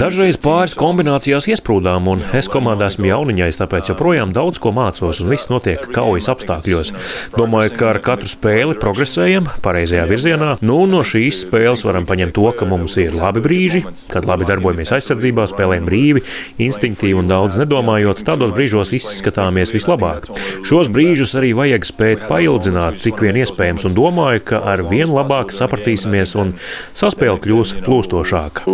Dažreiz 0.01 0.39
pāris 0.41 0.73
kombinācijās 0.77 1.45
iesprūdām, 1.53 2.07
un 2.09 2.23
es 2.35 2.49
komandā 2.49 2.87
esmu 2.89 3.05
jauniņais, 3.11 3.59
tāpēc 3.61 3.91
joprojām 3.91 4.31
daudz 4.33 4.57
ko 4.59 4.71
mācos, 4.73 5.19
un 5.21 5.29
viss 5.29 5.51
notiek 5.51 5.83
kaujas 5.93 6.31
apstākļos. 6.33 6.91
Domāju, 7.37 7.75
ka 7.77 7.91
ar 7.91 7.99
katru 8.03 8.29
spēli 8.31 8.77
progresējam 8.81 9.47
pareizajā 9.61 10.07
virzienā. 10.09 10.55
Nu, 10.65 10.79
no 10.89 11.03
šīs 11.05 11.43
spēles 11.45 11.85
varam 11.85 12.07
paņemt 12.09 12.33
to, 12.35 12.47
ka 12.57 12.65
mums 12.69 12.97
ir 13.01 13.13
labi 13.13 13.43
brīži, 13.45 13.83
kad 14.09 14.25
labi 14.25 14.49
darbojamies 14.49 14.95
aizsardzībā, 14.97 15.45
spēlējam 15.53 15.87
brīvi, 15.87 16.25
instinktīvi 16.65 17.21
un 17.21 17.29
daudz 17.29 17.61
nedomājot. 17.61 18.25
Tādos 18.27 18.55
brīžos 18.57 18.95
izskatāmies 18.97 19.75
vislabāk. 19.77 20.27
Šos 20.65 20.89
brīžus 20.89 21.37
arī 21.37 21.53
vajag 21.57 21.85
spēt 21.87 22.25
paildzināt, 22.33 22.99
cik 23.05 23.21
vien 23.23 23.37
iespējams, 23.45 23.85
un 23.85 23.95
domāju, 23.97 24.43
ka 24.53 24.65
ar 24.73 24.83
vien 24.89 25.13
labāk 25.13 25.53
sapratīsimies 25.53 26.35
un 26.41 26.57
saspēle 26.97 27.37
kļūs 27.45 27.68
būs 27.73 27.85
plūstošāka. 27.85 28.65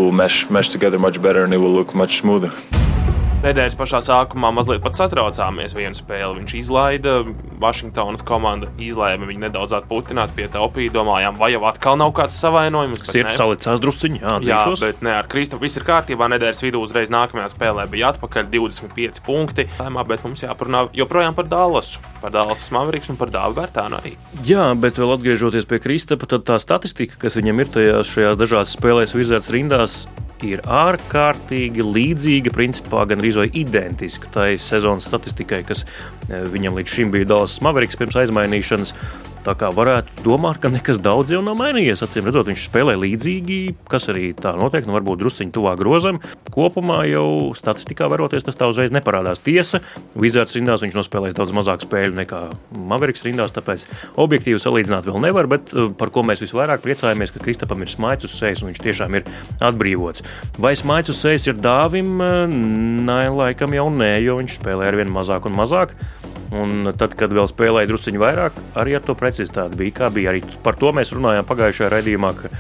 Nedēļas 3.44 3.76
pašā 3.78 4.00
sākumā 4.06 4.50
mazliet 4.56 4.82
pat 4.84 4.96
satraucāmies 4.98 5.76
vienu 5.76 5.98
spēli. 5.98 6.40
Viņš 6.40 6.54
izlaida, 6.62 7.18
Vašingtonas 7.62 8.24
komanda 8.26 8.70
izlēma 8.82 9.28
viņu 9.28 9.44
nedaudz 9.44 9.76
atpūtināt, 9.78 10.34
pietaupīja. 10.38 10.94
Domājām, 10.96 11.38
vai 11.40 11.52
jau 11.54 11.62
atkal 11.68 12.00
nav 12.00 12.14
kāds 12.16 12.38
savainojums. 12.42 13.04
Sirds 13.06 13.38
salicās 13.38 13.82
drusciņā, 13.84 14.24
atzīšos. 14.40 14.82
Jā, 14.82 14.90
bet 14.90 15.04
ne 15.06 15.14
ar 15.18 15.30
Kristofu 15.32 15.66
viss 15.66 15.80
ir 15.80 15.86
kārtībā. 15.88 16.30
Nedēļas 16.32 16.64
vidū 16.66 16.82
uzreiz 16.86 17.12
nākamajā 17.14 17.52
spēlē 17.54 17.86
bija 17.92 18.14
atpakaļ 18.16 18.50
25 18.56 19.22
punkti. 19.28 19.68
Tēmā, 19.78 20.08
bet 20.08 20.26
mums 20.26 20.46
jāparunā 20.46 20.88
joprojām 20.96 21.38
par 21.38 21.50
Dallasu, 21.52 22.02
par 22.24 22.34
Dallas 22.36 22.66
Maveriks 22.74 23.12
un 23.14 23.20
par 23.20 23.34
Dāvu 23.36 23.60
Vērtānu 23.60 24.00
arī. 24.02 24.16
Jā, 24.48 24.72
bet 24.80 25.02
vēl 25.02 25.18
atgriežoties 25.20 25.68
pie 25.70 25.84
Kristapa, 25.84 26.30
tad 26.32 26.48
tā 26.48 26.62
statistika, 26.64 27.20
kas 27.28 27.38
viņam 27.38 27.62
ir 27.62 27.74
tajās 27.78 28.16
šajās 28.16 28.40
dažās 28.42 28.78
spēlēs, 28.80 29.18
vizētas 29.18 29.54
rindās, 29.54 30.06
ir 30.44 30.62
ārkārtīgi 30.68 31.84
līdzīga, 31.86 32.54
principā 32.56 33.06
gan 33.10 33.22
arī 33.22 33.32
identiska 33.44 34.32
tai 34.32 34.56
sezonas 34.62 35.08
statistikai, 35.10 35.64
kas 35.68 35.84
viņam 36.30 36.80
līdz 36.80 36.96
šim 36.96 37.12
bija 37.12 37.28
Dallas 37.34 37.60
Mavericks 37.66 38.00
pirms 38.00 38.16
aizmainīšanas. 38.24 38.96
Tā 39.46 39.54
kā 39.54 39.70
varētu 39.70 40.24
domāt, 40.26 40.58
ka 40.58 40.72
nekas 40.74 40.98
daudz 40.98 41.30
jau 41.36 41.42
nav 41.46 41.60
mainījies. 41.60 42.02
Acīm 42.02 42.26
redzot, 42.26 42.48
viņš 42.50 42.64
spēlē 42.66 42.96
līdzīgi, 42.98 43.58
kas 43.92 44.10
arī 44.10 44.32
tā 44.34 44.56
notiek, 44.58 44.88
nu 44.88 44.96
varbūt 44.96 45.22
drusciņi 45.22 45.54
tuvāk 45.54 45.78
grozam. 45.84 46.18
Kopumā 46.50 47.04
jau 47.06 47.54
statistikā 47.58 48.08
varoties, 48.10 48.48
tas 48.48 48.58
tā 48.58 48.66
uzreiz 48.72 48.94
neparādās. 48.96 49.44
Tiesa, 49.46 49.84
Vizards 50.18 50.58
rindās 50.58 50.82
viņš 50.82 50.98
nospēlēs 50.98 51.38
daudz 51.38 51.54
mazāk 51.54 51.86
spēļu 51.86 52.18
nekā 52.24 52.42
Maveriks 52.90 53.26
rindās, 53.28 53.54
tāpēc 53.54 53.86
objektīvi 54.26 54.62
salīdzināt 54.64 55.06
vēl 55.06 55.22
nevar, 55.28 55.52
bet 55.52 55.70
uh, 55.76 55.92
par 55.94 56.10
ko 56.16 56.26
mēs 56.26 56.42
visvairāk 56.42 56.82
priecājamies, 56.82 57.36
ka 57.36 57.46
Kristapam 57.46 57.86
ir 57.86 57.94
smaids 57.94 58.26
uz 58.26 58.34
sejas 58.40 58.66
un 58.66 58.74
viņš 58.74 58.82
tiešām 58.82 59.20
ir 59.20 59.30
atbrīvots. 59.62 60.26
Vai 60.58 60.74
smaids 60.80 61.14
uz 61.14 61.22
sejas 61.22 61.46
ir 61.52 61.62
dāvim? 61.62 62.18
Nē, 63.06 63.24
laikam 63.30 63.78
jau 63.78 63.92
nē, 63.94 64.16
jo 64.26 64.40
viņš 64.42 64.58
spēlē 64.58 64.90
ar 64.90 65.04
vien 65.04 65.14
mazāk 65.14 65.46
un 65.46 65.60
mazāk. 65.60 65.94
Un 66.56 66.88
tad, 66.96 67.16
kad 67.20 67.34
vēl 67.36 67.48
spēlēja 67.50 67.90
druskuļi 67.90 68.22
vairāk, 68.22 68.60
arī 68.80 68.96
ar 68.96 69.04
to 69.04 69.16
precizitāti 69.18 69.80
bija. 69.80 69.96
Kā 70.00 70.10
bija 70.14 70.32
arī 70.32 70.44
par 70.64 70.78
to 70.80 70.94
mēs 70.96 71.12
runājām 71.16 71.48
pagājušajā 71.50 71.92
raidījumā, 71.92 72.32
ka 72.38 72.52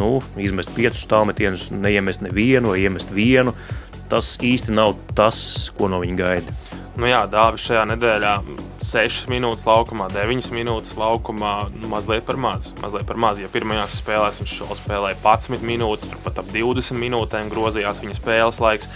nu, 0.00 0.16
izmest 0.42 0.74
piecus 0.74 1.06
tālmetienus, 1.10 1.68
neiemest 1.74 2.24
nevienu 2.24 2.74
vai 2.74 2.82
iemest 2.82 3.14
vienu. 3.14 3.54
Tas 4.10 4.34
īsti 4.42 4.74
nav 4.74 4.96
tas, 5.16 5.38
ko 5.76 5.88
no 5.92 6.02
viņa 6.02 6.18
gaida. 6.18 6.58
Nu 6.94 7.08
jā, 7.10 7.24
Dāvis 7.26 7.64
šajā 7.66 7.80
nedēļā 7.90 8.32
6 8.84 9.26
minūtes 9.32 9.64
laukumā, 9.66 10.06
9 10.14 10.52
minūtes 10.54 10.94
laukumā, 10.98 11.54
nu, 11.74 11.88
mazliet 11.90 12.22
par 12.28 12.38
maz. 12.38 12.70
Mazliet 12.82 13.06
par 13.08 13.18
maz. 13.18 13.40
Ja 13.42 13.50
pirmajās 13.50 13.96
spēlēs 13.98 14.38
viņš 14.42 14.54
vēl 14.62 14.78
spēlēja 14.78 15.18
11 15.18 15.66
minūtes, 15.66 16.06
turpat 16.12 16.38
ap 16.44 16.52
20 16.54 17.00
minūtēm 17.00 17.50
grozījās 17.50 17.98
viņa 18.04 18.18
spēles 18.20 18.62
laiks. 18.62 18.90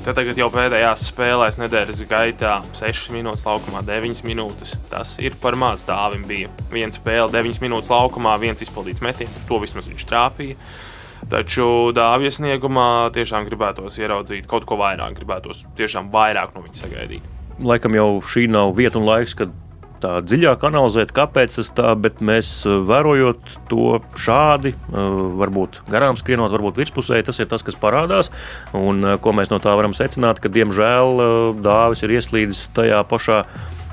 Tad 0.00 0.16
tagad 0.16 0.38
jau 0.40 0.46
pēdējās 0.52 1.02
spēlēs 1.10 1.58
nedēļas 1.60 1.98
gaitā 2.08 2.54
6 2.78 3.10
minūtes 3.12 3.44
laukumā, 3.44 3.82
9 3.84 4.22
minūtes. 4.24 4.76
Tas 4.88 5.18
ir 5.20 5.36
par 5.42 5.58
maz. 5.60 5.84
Dāvim 5.88 6.22
bija 6.28 6.48
viena 6.72 6.94
spēle, 6.96 7.28
9 7.34 7.60
minūtes 7.60 7.92
laukumā, 7.92 8.38
viens 8.40 8.64
izpildīts 8.64 9.04
metiens. 9.04 9.42
To 9.50 9.58
vismaz 9.60 9.90
viņš 9.90 10.06
trāpīja. 10.08 10.56
Taču 11.30 11.66
dāvja 11.92 12.32
sniegumā 12.32 13.10
tiešām 13.12 13.44
gribētos 13.50 14.00
ieraudzīt 14.00 14.48
kaut 14.48 14.64
ko 14.64 14.80
vairāk, 14.80 15.18
gribētos 15.18 15.66
tiešām 15.76 16.08
vairāk 16.14 16.56
no 16.56 16.64
viņa 16.64 16.80
sagaidīt 16.80 17.28
laikam 17.60 17.94
jau 17.96 18.20
šī 18.24 18.46
nav 18.50 18.72
vieta 18.76 18.98
un 19.00 19.06
laiks, 19.08 19.34
kad 19.36 19.52
tā 20.00 20.16
dziļāk 20.24 20.64
analizēt, 20.68 21.12
kāpēc 21.16 21.56
tas 21.58 21.72
tā, 21.76 21.92
bet 22.00 22.22
mēs 22.24 22.52
eh, 22.68 22.78
vērojot 22.88 23.56
to 23.70 23.98
šādi, 24.18 24.74
eh, 24.74 25.10
varbūt 25.40 25.82
garām 25.90 26.18
skrienot, 26.20 26.52
varbūt 26.54 26.80
virspusē, 26.82 27.20
tas 27.26 27.40
ir 27.42 27.50
tas, 27.50 27.64
kas 27.66 27.78
parādās. 27.80 28.32
Un 28.76 29.04
eh, 29.04 29.18
ko 29.22 29.34
mēs 29.36 29.52
no 29.52 29.60
tā 29.62 29.74
varam 29.78 29.96
secināt, 29.96 30.42
ka 30.42 30.52
diemžēl 30.52 31.60
dāvis 31.64 32.04
ir 32.06 32.16
ieslīdis 32.18 32.68
tajā 32.76 33.02
pašā 33.10 33.44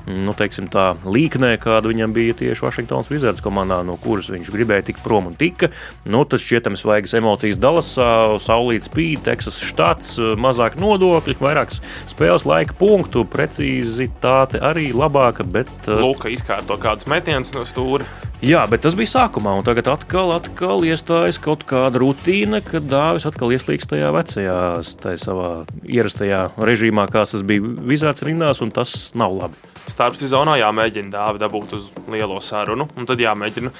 nu, 0.07 0.33
teiksim, 0.37 0.69
tā 0.71 0.93
līknē, 1.03 1.53
kāda 1.61 1.91
viņam 1.91 2.13
bija 2.15 2.35
tieši 2.39 2.63
Vašingtonas 2.63 3.09
Wizards 3.11 3.43
komandā, 3.43 3.81
no 3.85 3.97
kuras 4.01 4.31
viņš 4.31 4.51
gribēja 4.53 4.87
tikt 4.89 5.03
prom 5.03 5.29
un 5.31 5.35
tika. 5.37 5.69
Nu, 6.07 6.23
tas 6.29 6.43
šķietami 6.45 6.79
svaigas 6.79 7.15
emocijas 7.19 7.59
Dallasā, 7.61 8.11
saulītas 8.43 8.91
spīd, 8.91 9.25
Teksas 9.27 9.59
štats, 9.63 10.15
mazāk 10.39 10.79
nodokļu, 10.79 11.37
vairāk 11.43 11.75
spēles 12.07 12.47
laika 12.47 12.77
punktu, 12.79 13.25
precizitāte 13.27 14.61
arī 14.63 14.89
labāka. 14.95 15.43
Bet, 15.47 15.71
Lūka 15.87 16.31
izkārto 16.31 16.79
kādus 16.81 17.09
metienus 17.11 17.53
no 17.57 17.67
stūra. 17.67 18.07
Jā, 18.45 18.67
bet 18.69 18.83
tas 18.85 18.93
bija 18.93 19.09
sākumā, 19.09 19.55
un 19.57 19.65
tagad 19.65 19.87
atkal, 19.89 20.29
atkal 20.35 20.83
iestājas 20.85 21.39
kaut 21.41 21.63
kāda 21.65 21.97
rutīna, 22.03 22.59
kad 22.61 22.85
dāvis 22.85 23.25
atkal 23.25 23.49
ieslīgst 23.55 23.89
tajā 23.89 24.11
vecajā, 24.13 24.59
tajā 25.01 25.21
savā 25.23 25.49
ierastajā 25.81 26.43
režīmā, 26.61 27.07
kāds 27.09 27.33
tas 27.33 27.47
bija 27.47 27.65
Vizards 27.89 28.21
rindās, 28.27 28.61
un 28.61 28.69
tas 28.75 28.93
nav 29.17 29.33
labi 29.39 29.76
starpsezonā 29.91 30.57
jāmēģina 30.61 31.11
dāvi 31.13 31.41
dabūt 31.41 31.75
uz 31.77 31.89
lielo 32.11 32.39
sarunu, 32.43 32.89
un 32.97 33.09
tad 33.09 33.21
jāmēģina 33.23 33.73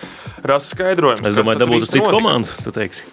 rast 0.47 0.75
skaidrojumu. 0.75 1.27
Es 1.27 1.37
domāju, 1.37 1.63
dabūt 1.65 1.87
uz 1.87 1.93
citu 1.93 2.11
komandu, 2.11 2.51
tu 2.63 2.73
teiksi. 2.75 3.07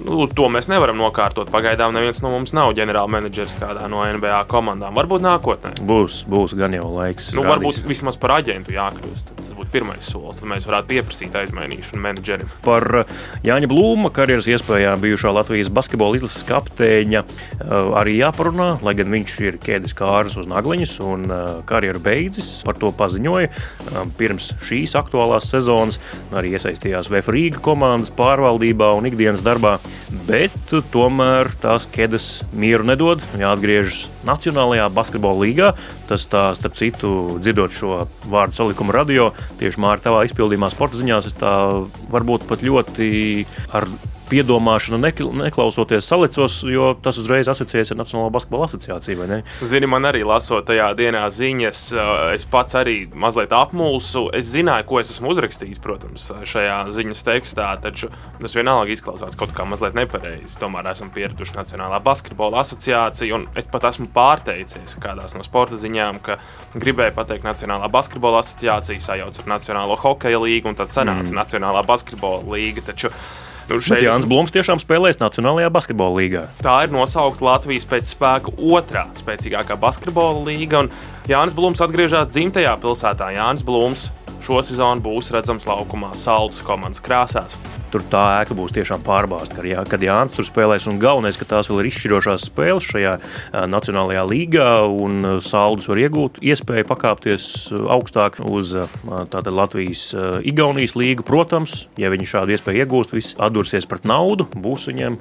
Nu, 0.00 0.24
to 0.26 0.48
mēs 0.52 0.68
nevaram 0.70 0.98
nokārtot. 1.00 1.50
Pagaidām 1.52 1.94
neviens 1.94 2.22
no 2.24 2.32
mums 2.32 2.54
nav 2.56 2.72
ģenerālmenedžers 2.78 3.56
kādā 3.60 3.86
no 3.90 4.02
NBA 4.04 4.38
komandām. 4.50 4.96
Varbūt 4.96 5.24
nākotnē. 5.24 5.74
Būs, 5.86 6.22
būs 6.30 6.54
gan 6.58 6.74
jau 6.76 6.88
laiks. 6.94 7.30
Nu, 7.36 7.44
varbūt 7.46 7.82
vismaz 7.88 8.18
par 8.20 8.38
aģentu 8.38 8.74
jākļūst. 8.74 9.32
Tas 9.38 9.52
būtu 9.56 9.72
pirmais 9.74 10.06
solis. 10.06 10.40
Tad 10.40 10.50
mēs 10.50 10.66
varētu 10.68 10.90
pieprasīt 10.92 11.36
aizmainīšanu 11.40 12.02
menedžerim. 12.04 12.50
Par 12.64 12.86
uh, 13.02 13.14
Jāņa 13.46 13.70
Blūma 13.70 14.12
karjeras 14.14 14.48
iespējām 14.50 15.02
bijušā 15.04 15.32
Latvijas 15.34 15.70
basketbola 15.74 16.18
izlases 16.18 16.46
kapteiņa 16.48 17.24
uh, 17.24 17.92
arī 18.00 18.18
jāparunā, 18.20 18.70
lai 18.86 18.96
gan 18.98 19.12
viņš 19.14 19.36
ir 19.46 19.60
ķēdes 19.62 19.96
kārs 19.98 20.38
uz 20.40 20.50
nagliņas 20.50 20.96
un 21.06 21.26
uh, 21.28 21.44
karjeru 21.68 22.02
beidzis. 22.04 22.50
Par 22.66 22.78
to 22.80 22.92
paziņoja 22.96 23.50
um, 23.50 24.14
pirms 24.18 24.52
šīs 24.66 24.96
aktuālās 24.98 25.50
sezonas. 25.52 26.00
Arī 26.36 26.54
iesaistījās 26.56 27.10
VF 27.12 27.30
Rīga 27.34 27.62
komandas 27.64 28.12
pārvaldībā 28.16 28.92
un 28.98 29.08
ikdienas 29.10 29.44
darbā 29.46 29.69
bet 30.28 30.74
tomēr 30.92 31.50
tās 31.62 31.86
ķēdes 31.92 32.28
mieru 32.56 32.86
nedod. 32.88 33.22
Jāatgriežas 33.38 34.06
Nacionālajā 34.28 34.88
basketbola 34.94 35.44
līgā. 35.44 35.72
Tas, 36.10 36.26
tā, 36.30 36.50
starp 36.58 36.78
citu, 36.78 37.12
dzirdot 37.42 37.74
šo 37.74 38.04
vārdu 38.30 38.58
salikumu 38.58 38.94
radio, 38.96 39.30
tieši 39.60 39.82
Mārta, 39.82 40.08
tavā 40.08 40.24
izpildījumā, 40.28 40.70
sporta 40.72 40.98
ziņās, 41.00 41.30
es 41.30 41.36
tā 41.38 41.52
varbūt 42.10 42.48
pat 42.50 42.64
ļoti 42.66 43.10
ar 43.76 43.86
piedomāšanu, 44.30 45.00
neklausoties 45.42 46.06
salicos, 46.06 46.60
jo 46.68 46.92
tas 47.02 47.18
uzreiz 47.20 47.48
asociējas 47.50 47.92
ar 47.94 48.00
Nacionālo 48.00 48.30
basketbola 48.34 48.68
asociāciju. 48.68 49.26
Zini, 49.66 49.88
man 49.90 50.06
arī 50.08 50.22
lasot 50.26 50.68
tajā 50.70 50.90
dienā 50.98 51.26
ziņas, 51.34 51.82
eh, 51.92 52.34
es 52.36 52.46
pats 52.48 52.78
arī 52.78 52.96
mazliet 53.14 53.52
apmulsu. 53.56 54.28
Es 54.36 54.52
zināju, 54.54 54.86
ko 54.86 55.00
es 55.00 55.10
esmu 55.10 55.32
uzrakstījis, 55.34 55.82
protams, 55.82 56.30
šajā 56.46 56.78
ziņas 56.94 57.24
tekstā, 57.26 57.68
taču 57.82 58.10
tas 58.40 58.54
vienalga 58.54 58.94
izklausās 58.94 59.36
kaut 59.36 59.52
kā 59.56 59.66
mazliet 59.68 59.94
nepareizi. 59.98 60.58
Tomēr 60.62 60.90
esam 60.90 61.10
pieraduši 61.10 61.56
Nacionālā 61.58 62.00
basketbola 62.02 62.62
asociācija, 62.64 63.34
un 63.34 63.46
es 63.56 63.66
pat 63.66 63.88
esmu 63.90 64.08
pārteicies 64.14 64.96
kādās 65.02 65.34
no 65.36 65.44
sporta 65.46 65.78
ziņām, 65.80 66.22
ka 66.22 66.38
gribēju 66.74 67.16
pateikt 67.18 67.44
Nacionālā 67.44 67.90
basketbola 67.90 68.42
asociācija 68.44 69.00
sajauc 69.00 69.38
ar 69.38 69.52
Nacionālo 69.58 69.98
hokeja 70.00 70.40
līgu, 70.40 70.70
un 70.70 70.78
tad 70.78 70.94
sanāca 70.94 71.30
mm. 71.30 71.38
Nacionālā 71.38 71.84
basketbola 71.86 72.44
līga. 72.54 72.84
Taču 72.90 73.10
Nu, 73.70 73.76
šeit 73.78 74.02
Jānis 74.02 74.26
Blūms 74.26 74.50
tiešām 74.50 74.80
spēlēs 74.82 75.20
Nacionālajā 75.20 75.70
basketbola 75.70 76.16
līgā. 76.18 76.40
Tā 76.58 76.72
ir 76.82 76.90
nosaukta 76.90 77.44
Latvijas 77.46 77.86
pēc 77.86 78.10
spēka 78.10 78.50
otrā 78.58 79.04
spēcīgākā 79.14 79.76
basketbola 79.78 80.42
līga. 80.48 80.88
Jānis 81.30 81.54
Blūms 81.54 81.82
atgriežas 81.86 82.32
dzimtajā 82.34 82.72
pilsētā. 82.82 83.30
Jānis 83.36 83.62
Blūms 83.62 84.08
šo 84.44 84.62
sezonu 84.66 85.04
būs 85.04 85.32
redzams 85.34 85.68
laukumā 85.68 86.14
Saldus 86.18 86.64
komandas 86.66 87.02
krāsās 87.04 87.58
tur 87.90 88.04
tā 88.06 88.22
ēka 88.40 88.54
būs 88.56 88.74
tiešām 88.74 89.02
pārbāzta. 89.06 89.56
Kad, 89.58 89.66
jā, 89.68 89.82
kad 89.88 90.04
Jānis 90.04 90.34
tur 90.36 90.46
spēlēs, 90.46 90.86
un 90.90 91.00
galvenais, 91.02 91.38
ka 91.38 91.48
tās 91.48 91.70
vēl 91.70 91.82
ir 91.82 91.90
izšķirošās 91.90 92.46
spēles 92.50 92.86
šajā 92.86 93.16
Nacionālajā 93.70 94.24
līgā, 94.30 94.70
un 94.86 95.40
Saldus 95.44 95.90
var 95.90 96.02
iegūt 96.04 96.40
iespēju 96.52 96.88
pakāpties 96.90 97.48
augstāk 97.74 98.40
uz 98.46 98.76
tātad, 99.32 99.52
Latvijas, 99.54 100.10
Igaunijas 100.46 100.96
līgu. 100.98 101.26
Protams, 101.26 101.84
ja 102.00 102.12
viņi 102.12 102.30
šādu 102.30 102.56
iespēju 102.56 102.84
iegūst, 102.84 103.14
viss 103.16 103.38
atdursies 103.40 103.88
pret 103.90 104.06
naudu, 104.08 104.48
būs 104.54 104.88
viņiem 104.90 105.18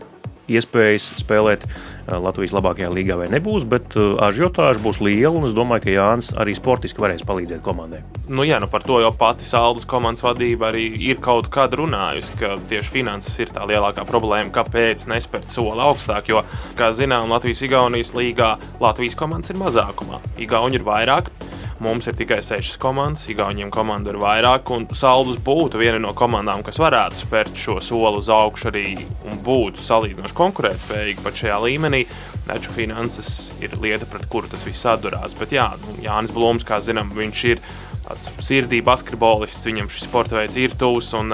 iespējas 0.50 1.10
spēlēt 1.22 1.66
eh, 1.66 2.16
Latvijas 2.18 2.54
labākajā 2.58 2.90
līgā 2.94 3.18
vai 3.20 3.30
nebūs, 3.32 3.68
bet 3.70 3.96
eh, 3.98 4.08
ažiotāža 4.28 4.82
būs 4.84 5.02
liela. 5.04 5.44
Es 5.48 5.56
domāju, 5.58 5.86
ka 5.86 5.94
Jānis 5.94 6.32
arī 6.40 6.56
sportiski 6.58 7.04
varēs 7.04 7.26
palīdzēt 7.28 7.64
komandai. 7.66 8.02
Nu, 8.28 8.46
jā, 8.48 8.60
nu 8.62 8.70
par 8.72 8.86
to 8.86 9.00
jau 9.04 9.12
pati 9.16 9.48
Saldus 9.48 9.88
komandas 9.90 10.26
vadība 10.26 10.70
arī 10.72 10.88
ir 11.10 11.22
kaut 11.24 11.52
kad 11.54 11.74
runājusi, 11.78 12.36
ka 12.42 12.56
tieši 12.72 12.94
finanses 12.94 13.40
ir 13.44 13.54
tā 13.56 13.68
lielākā 13.70 14.06
problēma, 14.10 14.54
kāpēc 14.56 15.08
nespērt 15.12 15.52
soli 15.54 15.82
augstāk. 15.86 16.30
Jo, 16.32 16.44
kā 16.80 16.92
zinām, 16.98 17.30
Latvijas-Igaunijas 17.34 18.16
līgā 18.18 18.56
Latvijas 18.82 19.18
komandas 19.20 19.54
ir 19.54 19.62
mazākumā. 19.62 20.22
Igauni 20.42 20.80
ir 20.80 20.86
vairāk. 20.88 21.32
Mums 21.80 22.10
ir 22.12 22.16
tikai 22.20 22.42
sešas 22.44 22.76
komandas, 22.76 23.22
Igauniem 23.32 23.70
komanda 23.72 24.12
ir 24.12 24.18
vairāk, 24.20 24.68
un 24.76 24.84
Saldus 24.92 25.38
būtu 25.40 25.80
viena 25.80 26.02
no 26.04 26.12
komandām, 26.12 26.60
kas 26.68 26.76
varētu 26.82 27.22
spērt 27.22 27.56
šo 27.56 27.78
soli 27.80 28.20
uz 28.20 28.28
augšu 28.36 28.68
arī 28.68 28.98
un 29.24 29.40
būtu 29.46 29.80
salīdzinoši 29.86 30.36
konkurētspējīga 30.36 31.24
pat 31.24 31.40
šajā 31.40 31.60
līmenī. 31.64 32.02
Taču 32.50 32.74
finanses 32.76 33.54
ir 33.64 33.78
lieta, 33.80 34.10
pret 34.12 34.28
kuru 34.28 34.52
tas 34.52 34.66
viss 34.68 34.88
atdurās. 34.92 35.38
Bet 35.40 35.54
jā, 35.56 35.70
nu, 35.86 35.96
Jānis 36.04 36.36
Blūms, 36.36 36.68
kā 36.68 36.82
zinām, 36.84 37.14
viņš 37.16 37.46
ir 37.54 37.64
tāds 38.10 38.28
sirdī 38.44 38.82
basketbolists, 38.84 39.68
viņam 39.70 39.88
šis 39.94 40.08
sporta 40.10 40.36
veids 40.36 40.58
ir 40.60 40.76
tuvs. 40.76 41.14
Un 41.16 41.32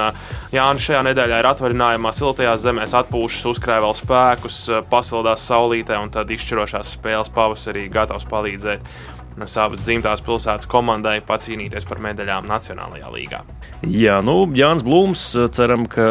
Jānis 0.53 0.85
šajā 0.85 1.01
nedēļā 1.09 1.41
ir 1.41 1.49
atvaļinājumā, 1.55 2.13
siltajās 2.13 2.61
zemēs, 2.67 2.93
atpūšas, 3.01 3.49
uzkrāja 3.55 3.87
vēl 3.87 3.97
spēkus, 3.97 4.61
pasildās 4.93 5.49
saulītē 5.49 5.97
un 6.03 6.13
tad 6.13 6.29
izšķirošās 6.35 6.97
spēles 6.99 7.33
pavasarī 7.33 7.87
gatavs 7.89 8.27
palīdzēt 8.29 9.14
savas 9.43 9.83
dzimtās 9.83 10.23
pilsētas 10.25 10.69
komandai 10.71 11.17
pacīnīties 11.25 11.87
par 11.89 11.99
medaļām 12.03 12.47
Nacionālajā 12.47 13.11
līgā. 13.11 13.41
Jā, 13.83 14.21
nu, 14.25 14.37
Jānis 14.55 14.85
Blūms, 14.87 15.23
ceram, 15.55 15.83
ka 15.91 16.05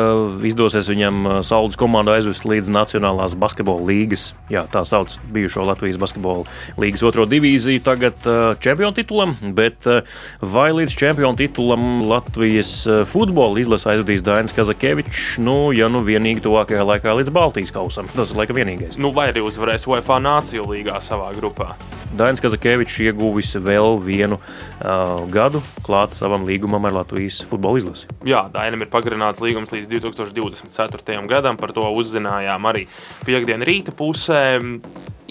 izdosies 0.44 0.90
viņam 0.92 1.40
Saudas 1.46 1.78
komandu 1.80 2.12
aizvest 2.14 2.44
līdz 2.48 2.68
Nacionālās 2.74 3.36
basketbola 3.40 3.88
līgas, 3.88 4.32
jā, 4.52 4.66
tā 4.70 4.84
sauc 4.86 5.16
bijušo 5.34 5.64
Latvijas 5.64 5.98
basketbola 6.00 6.44
līgas 6.80 7.04
otro 7.08 7.24
divīziju, 7.30 7.82
tagad 7.86 8.28
uh, 8.28 8.52
čempionu 8.60 8.94
titulam, 8.98 9.34
bet 9.56 9.88
uh, 9.88 10.04
vai 10.44 10.68
līdz 10.76 10.98
čempionu 11.00 11.40
titulam 11.40 12.04
Latvijas 12.06 12.74
futbola 13.08 13.60
izlase 13.62 13.88
aizvedīs 13.94 14.24
Dainis 14.26 14.54
Kazakevičs, 14.56 15.38
nu, 15.44 15.72
ja 15.76 15.88
nu 15.92 16.04
vienīgi 16.04 16.44
tuvākajā 16.44 16.84
laikā 16.92 17.16
līdz 17.20 17.32
Baltijas 17.34 17.72
kausam. 17.74 18.08
Tas 18.14 18.32
ir 18.32 18.40
laikam 18.40 18.58
vienīgais. 18.60 18.98
Nu, 19.00 19.14
vai 19.16 19.30
arī 19.32 19.42
uzvarēs 19.44 19.88
UEFA 19.88 20.20
Nāciju 20.22 20.68
līgā 20.70 21.00
savā 21.04 21.32
grupā. 21.36 21.72
Dainis 22.14 22.42
Kazakevičs 22.44 23.00
ieguvis 23.14 23.54
vēl 23.62 23.98
vienu 24.02 24.38
uh, 24.38 25.22
gadu 25.30 25.62
klāt 25.86 26.14
savam 26.16 26.44
līgumam 26.48 26.84
ar 26.88 26.98
Latvijas 27.00 27.40
futbola 27.46 27.78
izlasi. 27.80 28.10
Jā, 28.26 28.44
Dainam 28.52 28.82
ir 28.84 28.90
pagarināts 28.92 29.42
līgums 29.44 29.72
līdz 29.74 29.88
2024. 29.94 31.22
gadam. 31.30 31.58
Par 31.60 31.72
to 31.76 31.86
uzzinājām 31.94 32.70
arī 32.70 32.86
piekdienas 33.24 33.68
rīta 33.68 33.94
pusē. 33.96 34.42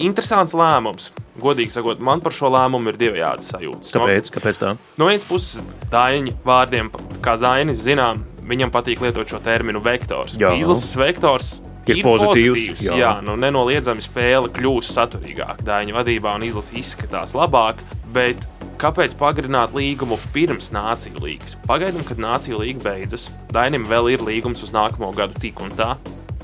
Interesants 0.02 0.56
lēmums. 0.56 1.12
Godīgi 1.38 1.74
sakot, 1.74 2.00
man 2.02 2.22
par 2.22 2.34
šo 2.34 2.50
lēmumu 2.54 2.90
ir 2.92 2.98
divējādas 2.98 3.52
sajūtas. 3.52 3.92
Kāpēc? 3.94 4.30
No, 4.30 4.34
Kāpēc 4.38 4.60
tā? 4.62 4.72
No 4.98 5.10
vienas 5.10 5.26
puses, 5.26 5.62
Daņa 5.90 6.34
vārdiem, 6.46 6.90
kā 7.22 7.36
Zainis 7.38 7.82
zinām, 7.82 8.24
viņam 8.46 8.72
patīk 8.74 9.02
lietot 9.02 9.30
šo 9.30 9.42
terminu 9.42 9.82
vektors. 9.82 10.34
Izlases 10.38 10.94
vektors 10.98 11.54
ir, 11.88 12.00
ir 12.00 12.06
pozitīvs. 12.06 12.64
pozitīvs 12.64 12.86
jā. 12.88 12.96
jā, 13.00 13.12
nu 13.26 13.36
nenoliedzami 13.40 14.04
spēle 14.04 14.50
kļūst 14.54 14.96
saturīgāka. 14.96 15.64
Dāņu 15.66 15.96
vadībā 15.96 16.34
un 16.38 16.46
izlase 16.46 16.76
izskatās 16.80 17.34
labāk, 17.36 17.82
bet 18.14 18.44
kāpēc 18.80 19.16
pagarināt 19.20 19.74
līgumu 19.76 20.18
pirms 20.34 20.72
Nāciju 20.74 21.22
līgas? 21.24 21.58
Pagaidām, 21.68 22.04
kad 22.08 22.20
Nāciju 22.22 22.62
līga 22.62 22.88
beidzas, 22.88 23.28
Dainam 23.54 23.86
vēl 23.90 24.14
ir 24.14 24.24
līgums 24.26 24.64
uz 24.66 24.74
nākamo 24.74 25.12
gadu 25.16 25.38
tik 25.40 25.62
un 25.64 25.74
tā. 25.78 25.94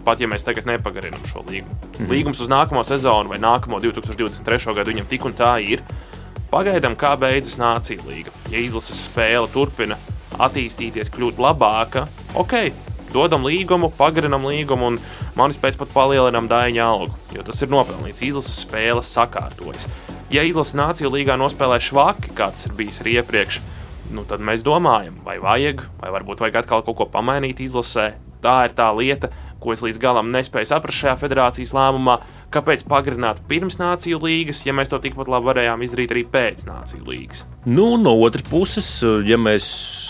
Pat 0.04 0.20
ja 0.22 0.28
mēs 0.30 0.46
tagad 0.46 0.64
nepagarinām 0.68 1.26
šo 1.28 1.44
līgumu. 1.48 1.76
Mhm. 1.98 2.12
Līgums 2.12 2.40
uz 2.40 2.48
nākamo 2.48 2.84
sezonu 2.88 3.32
vai 3.32 3.40
nākamo 3.42 3.82
2023. 3.82 4.74
gadu 4.76 4.94
viņam 4.94 5.10
tik 5.10 5.26
un 5.28 5.36
tā 5.36 5.58
ir. 5.60 5.84
Pagaidām, 6.50 6.96
kā 6.98 7.12
beidzas 7.20 7.60
Nācija 7.60 8.02
līga. 8.08 8.32
Ja 8.50 8.58
izlases 8.58 9.04
spēle 9.06 9.46
turpina 9.52 9.98
attīstīties, 10.40 11.12
kļūt 11.12 11.38
labāka, 11.38 12.06
ok, 12.38 12.54
dodam 13.14 13.44
līgumu, 13.48 13.90
pagarinam 13.98 14.46
līgumu 14.48 14.92
un 14.92 15.00
manis 15.38 15.60
pēc 15.60 15.78
pat 15.80 15.92
palielinām 15.94 16.48
dāņa 16.50 16.86
algu, 16.86 17.18
jo 17.36 17.44
tas 17.46 17.60
ir 17.62 17.72
nopelnīts. 17.72 18.24
Izlases 18.26 18.62
spēles 18.64 19.10
sakārtojas. 19.14 19.88
Ja 20.30 20.44
izlase 20.46 20.78
Nāciju 20.78 21.10
līgā 21.10 21.34
nospēlē 21.40 21.80
švaki, 21.82 22.30
kā 22.38 22.52
tas 22.54 22.68
ir 22.68 22.74
bijis 22.78 23.00
arī 23.02 23.16
iepriekš, 23.18 23.60
nu, 24.14 24.22
tad 24.28 24.42
mēs 24.42 24.62
domājam, 24.66 25.16
vai 25.26 25.40
vajag, 25.42 25.82
vai 25.98 26.12
varbūt 26.14 26.42
vajag 26.44 26.60
atkal 26.62 26.84
kaut 26.86 26.98
ko 27.00 27.06
pamainīt 27.10 27.62
izlasē. 27.64 28.12
Tā 28.40 28.54
ir 28.68 28.74
tā 28.76 28.86
lieta, 28.96 29.28
ko 29.60 29.74
es 29.74 29.82
līdz 29.84 29.98
galam 30.00 30.30
nespēju 30.32 30.70
saprast 30.70 31.02
šajā 31.02 31.16
federācijas 31.20 31.74
lēmumā. 31.76 32.20
Kāpēc 32.50 32.82
pagarināt 32.90 33.38
pirms 33.46 33.76
Nāciju 33.78 34.18
līgas, 34.24 34.64
ja 34.66 34.74
mēs 34.74 34.90
to 34.90 34.98
tikpat 35.02 35.28
labi 35.30 35.46
varējām 35.52 35.84
izdarīt 35.86 36.10
arī 36.14 36.24
pēc 36.26 36.64
Nāciju 36.66 37.04
līgas? 37.06 37.44
Nu, 37.62 37.94
no 38.00 38.16
otras 38.24 38.42
puses, 38.48 38.88
ja 39.28 39.38
mēs 39.38 39.66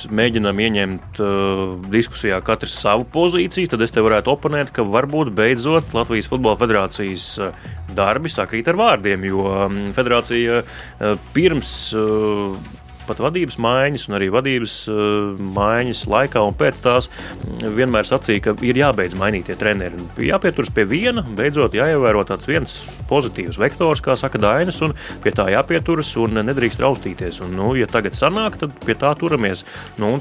mēģinām 0.09 0.63
ieņemt 0.65 1.21
uh, 1.21 1.75
diskusijā 1.93 2.39
katrs 2.47 2.79
savu 2.81 3.05
pozīciju, 3.13 3.69
tad 3.75 3.85
es 3.85 3.93
te 3.93 4.05
varētu 4.05 4.33
oponēt, 4.33 4.73
ka 4.73 4.87
varbūt 4.89 5.35
beidzot 5.37 5.93
Latvijas 5.93 6.31
Futbola 6.33 6.57
Federācijas 6.61 7.27
uh, 7.45 7.69
darbi 7.93 8.33
sakrīt 8.33 8.73
ar 8.73 8.81
vārdiem, 8.81 9.29
jo 9.29 9.45
um, 9.51 9.81
federācija 9.97 10.63
uh, 10.65 11.17
pirms. 11.37 11.75
Uh, 11.93 12.80
pat 13.11 13.21
vadības 13.23 13.59
maiņas, 13.61 14.07
un 14.09 14.19
arī 14.19 14.31
vadības 14.33 14.77
uh, 14.91 15.41
maiņas 15.59 16.05
laikā 16.11 16.43
un 16.47 16.57
pēc 16.59 16.81
tās 16.85 17.11
mm, 17.11 17.75
vienmēr 17.77 18.09
sacīja, 18.09 18.45
ka 18.47 18.55
ir 18.67 18.81
jābeidz 18.81 19.17
mainīt 19.19 19.51
tie 19.51 19.59
treneri. 19.61 20.01
Jāpieturas 20.31 20.73
pie 20.75 20.87
viena, 20.89 21.25
beidzot 21.37 21.77
jāievēro 21.77 22.25
tāds 22.29 22.49
viens 22.51 22.77
pozitīvs 23.11 23.59
vektors, 23.61 24.03
kā 24.05 24.17
saka 24.19 24.41
Dainis, 24.41 24.81
un 24.87 24.95
pie 25.25 25.35
tā 25.37 25.49
jāpieturas 25.53 26.13
un 26.23 26.41
nedrīkst 26.47 26.83
raustīties. 26.83 27.43
Un, 27.45 27.55
nu, 27.59 27.73
ja 27.79 27.89
tagad 27.91 28.19
sanāk, 28.19 28.61
tad 28.63 28.75
pie 28.87 28.97
tā 28.99 29.13
turamies. 29.19 29.65
Nu, 30.01 30.13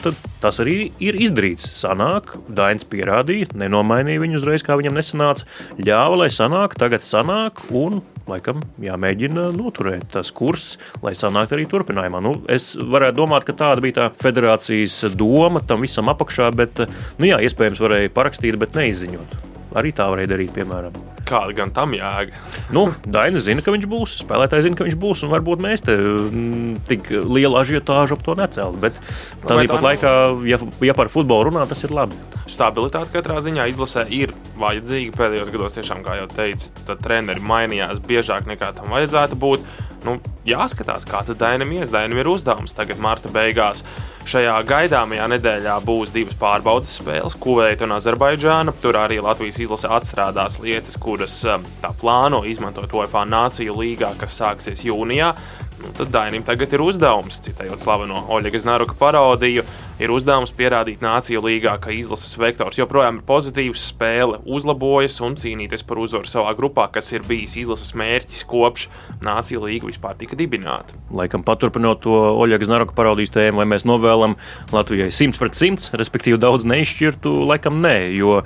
tas 0.43 0.61
arī 0.63 0.91
ir 1.03 1.17
izdarīts. 1.19 1.69
Sanāk, 1.79 2.35
Dainis 2.49 2.87
pierādīja, 2.89 3.53
nenomainīja 3.59 4.23
viņu 4.23 4.39
uzreiz, 4.41 4.65
kā 4.65 4.77
viņam 4.79 4.97
nesanāca. 4.97 5.47
Ļāva, 5.79 6.23
lai 6.23 6.31
sanāk, 6.33 6.77
tagad 6.79 7.05
sanāk, 7.05 7.63
un 7.75 8.01
laikam 8.31 8.63
jāmēģina 8.83 9.49
noturēt 9.57 10.07
tas 10.15 10.31
kurs, 10.35 10.71
lai 11.05 11.15
sanāktu 11.17 11.57
arī 11.57 11.67
turpinājumā. 11.71 12.23
Nu, 12.23 12.33
es 12.51 12.71
varētu 12.79 13.19
domāt, 13.21 13.47
ka 13.47 13.57
tāda 13.65 13.83
bija 13.85 13.99
tā 13.99 14.07
federācijas 14.21 15.01
doma 15.17 15.63
tam 15.65 15.85
visam 15.85 16.11
apakšā, 16.11 16.49
bet, 16.55 16.85
nu 17.19 17.31
jā, 17.31 17.41
iespējams, 17.45 17.83
varēja 17.83 18.15
parakstīt, 18.15 18.59
bet 18.61 18.77
neizziņot. 18.77 19.48
Arī 19.77 19.91
tā 19.93 20.07
varēja 20.09 20.31
darīt, 20.31 20.51
piemēram. 20.55 20.95
Kāda 21.29 21.53
gan 21.53 21.73
tam 21.75 21.93
jēga? 21.93 22.33
Nu, 22.73 22.87
Dainis 23.05 23.45
zina, 23.45 23.61
ka 23.61 23.73
viņš 23.75 23.85
būs. 23.89 24.15
Spēlētāji 24.23 24.65
zina, 24.65 24.79
ka 24.79 24.87
viņš 24.87 24.97
būs. 25.01 25.21
Un 25.25 25.33
varbūt 25.33 25.61
mēs 25.61 25.83
te 25.85 25.93
mm, 25.93 26.79
tik 26.89 27.11
lielu 27.13 27.59
ažiotāžu 27.59 28.17
ap 28.17 28.23
to 28.25 28.33
neceltu. 28.39 28.81
Bet 28.81 28.97
tāpat 29.43 29.69
tā 29.69 29.81
laikā, 29.85 30.13
ja, 30.49 30.57
ja 30.89 30.95
par 30.97 31.11
futbolu 31.13 31.51
runā, 31.51 31.67
tas 31.69 31.85
ir 31.85 31.93
labi. 31.93 32.17
Stabilitāte 32.49 33.13
katrā 33.13 33.37
ziņā 33.45 33.67
izlasē 33.69 34.07
ir 34.09 34.33
vajadzīga. 34.57 35.13
Pēdējos 35.19 35.53
gados, 35.53 35.77
tiešām, 35.77 36.01
kā 36.07 36.17
jau 36.23 36.25
teicu, 36.33 36.73
treneri 36.97 37.45
mainījās 37.45 38.01
biežāk 38.09 38.49
nekā 38.49 38.73
tam 38.79 38.89
vajadzētu 38.95 39.37
būt 39.37 39.69
nu, 40.07 40.17
jāskatās, 40.47 41.05
kā 41.07 41.21
tad 41.27 41.39
Dainam 41.41 41.71
ies. 41.75 41.91
Dainam 41.93 42.21
ir 42.21 42.29
uzdevums 42.31 42.75
tagad, 42.77 43.01
marta 43.01 43.31
beigās. 43.33 43.83
Šajā 44.29 44.55
gaidāmajā 44.69 45.27
nedēļā 45.33 45.77
būs 45.85 46.13
divas 46.15 46.37
pārbaudas 46.39 46.99
spēles, 46.99 47.37
Kuveita 47.41 47.87
un 47.87 47.95
Azerbaidžāna. 47.97 48.75
Tur 48.83 48.99
arī 48.99 49.17
Latvijas 49.23 49.61
izlase 49.63 49.89
atstrādās 49.89 50.59
lietas, 50.63 50.99
kuras 51.01 51.39
um, 51.49 51.65
tā 51.81 51.93
plāno 52.01 52.43
izmantot 52.45 52.93
UEFA 52.93 53.25
Nāciju 53.29 53.77
līgā, 53.79 54.13
kas 54.19 54.37
sāksies 54.41 54.85
jūnijā. 54.85 55.33
Nu, 55.79 55.91
tad 55.95 56.09
Dainim 56.11 56.43
tagad 56.43 56.73
ir 56.75 56.81
uzdevums, 56.83 57.37
citējot 57.45 57.79
slaveno 57.79 58.25
Oļega 58.35 58.59
Znaruka 58.59 58.97
parodiju, 58.99 59.63
ir 59.99 60.11
uzdevums 60.11 60.51
pierādīt 60.55 60.99
Nāciju 61.03 61.39
līgā, 61.45 61.77
ka 61.79 61.93
izlases 61.95 62.35
vektors 62.39 62.79
joprojām 62.79 63.21
ir 63.21 63.25
pozitīvs, 63.27 63.85
spēle 63.93 64.41
uzlabojas 64.43 65.15
un 65.23 65.37
cīnīties 65.39 65.85
par 65.87 66.01
uzvaru 66.03 66.27
savā 66.27 66.51
grupā, 66.57 66.89
kas 66.91 67.13
ir 67.15 67.23
bijis 67.27 67.55
izlases 67.61 67.93
mērķis 67.99 68.43
kopš 68.49 68.89
Nāciju 69.23 69.63
līga 69.67 69.87
vispār 69.87 70.17
tika 70.19 70.39
dibināta. 70.39 70.99
Laikam 71.15 71.45
paturpinot 71.47 72.03
to 72.03 72.17
Oļega 72.33 72.67
Znaruka 72.67 72.97
parodijas 72.97 73.31
tēmu, 73.37 73.63
vai 73.63 73.69
mēs 73.71 73.87
novēlam 73.87 74.35
Latvijai 74.75 75.13
100 75.15 75.39
pret 75.39 75.55
100, 75.59 75.93
respektīvi 75.99 76.41
daudz 76.43 76.67
neizšķirtu, 76.67 77.37
laikam 77.53 77.79
nē, 77.83 77.95
jo 78.19 78.41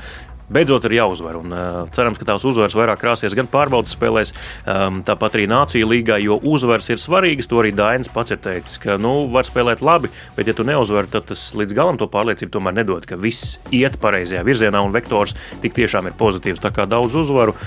beidzot 0.54 0.86
ir 0.88 0.98
jāuzvar. 1.00 1.39
Un, 1.42 1.54
uh, 1.54 1.80
cerams, 1.94 2.20
ka 2.20 2.28
tās 2.28 2.46
uzvaras 2.48 2.76
vairāk 2.78 3.02
krāsies 3.02 3.36
gan 3.38 3.50
pārbaudas 3.52 3.96
spēlēs, 3.98 4.34
um, 4.70 5.02
tāpat 5.06 5.38
arī 5.38 5.48
Nācija 5.52 5.88
līgā, 5.89 6.20
jo 6.24 6.39
uzvaras 6.39 6.89
ir 6.94 7.02
svarīgas. 7.02 7.50
To 7.52 7.62
arī 7.62 7.74
Dainis 7.76 8.12
pats 8.13 8.36
ir 8.36 8.42
teicis, 8.44 8.80
ka 8.84 8.98
nu, 9.02 9.28
var 9.34 9.48
spēlēt 9.48 9.84
labi, 9.86 10.12
bet 10.38 10.50
ja 10.50 10.56
tu 10.58 10.66
neuzvari, 10.68 11.12
tad 11.13 11.28
tas 11.32 11.50
līdz 11.58 11.78
galam 11.78 12.00
to 12.02 12.08
pārliecību 12.12 12.54
tomēr 12.54 12.78
nedod, 12.82 13.08
ka 13.10 13.20
viss 13.20 13.58
iet 13.74 14.00
pareizajā 14.04 14.44
virzienā 14.46 14.84
un 14.84 14.94
vektors 14.96 15.36
tik 15.63 15.76
tiešām 15.78 16.10
ir 16.10 16.18
pozitīvs. 16.20 16.63
Tā 16.63 16.74
kā 16.76 16.88
daudz 16.89 17.18
uzvaru, 17.20 17.58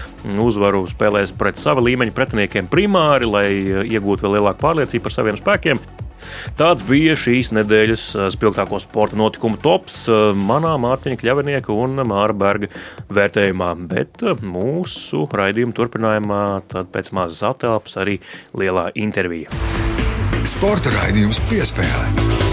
uzvaru 0.43 0.87
spēlēs 0.91 1.35
pret 1.37 1.61
sava 1.63 1.85
līmeņa 1.85 2.17
pretiniekiem 2.17 2.71
primāri, 2.73 3.31
lai 3.31 3.47
iegūtu 3.87 4.27
vēl 4.27 4.39
lielāku 4.39 4.63
pārliecību 4.65 5.09
par 5.09 5.17
saviem 5.19 5.41
spēkiem. 5.41 5.81
Tāds 6.59 6.85
bija 6.87 7.17
šīs 7.19 7.53
nedēļas 7.57 8.07
spilgtāko 8.35 8.81
sporta 8.83 9.19
notikumu 9.19 9.61
tops 9.63 10.05
manā 10.37 10.75
Mārtiņa 10.83 11.21
Kļavinieka 11.21 11.75
un 11.75 12.03
Māra 12.09 12.37
Berga 12.37 12.71
vērtējumā, 13.13 13.73
bet 13.91 14.25
mūsu 14.43 15.27
raidījuma 15.33 15.77
turpinājumā 15.77 16.43
tad 16.73 16.93
pēc 16.95 17.13
mazas 17.17 17.45
atelpas 17.53 17.99
arī 18.03 18.19
lielā 18.57 18.91
intervija. 18.95 19.53
Sporta 20.47 20.93
raidījums 20.95 21.43
piespēlē. 21.51 22.46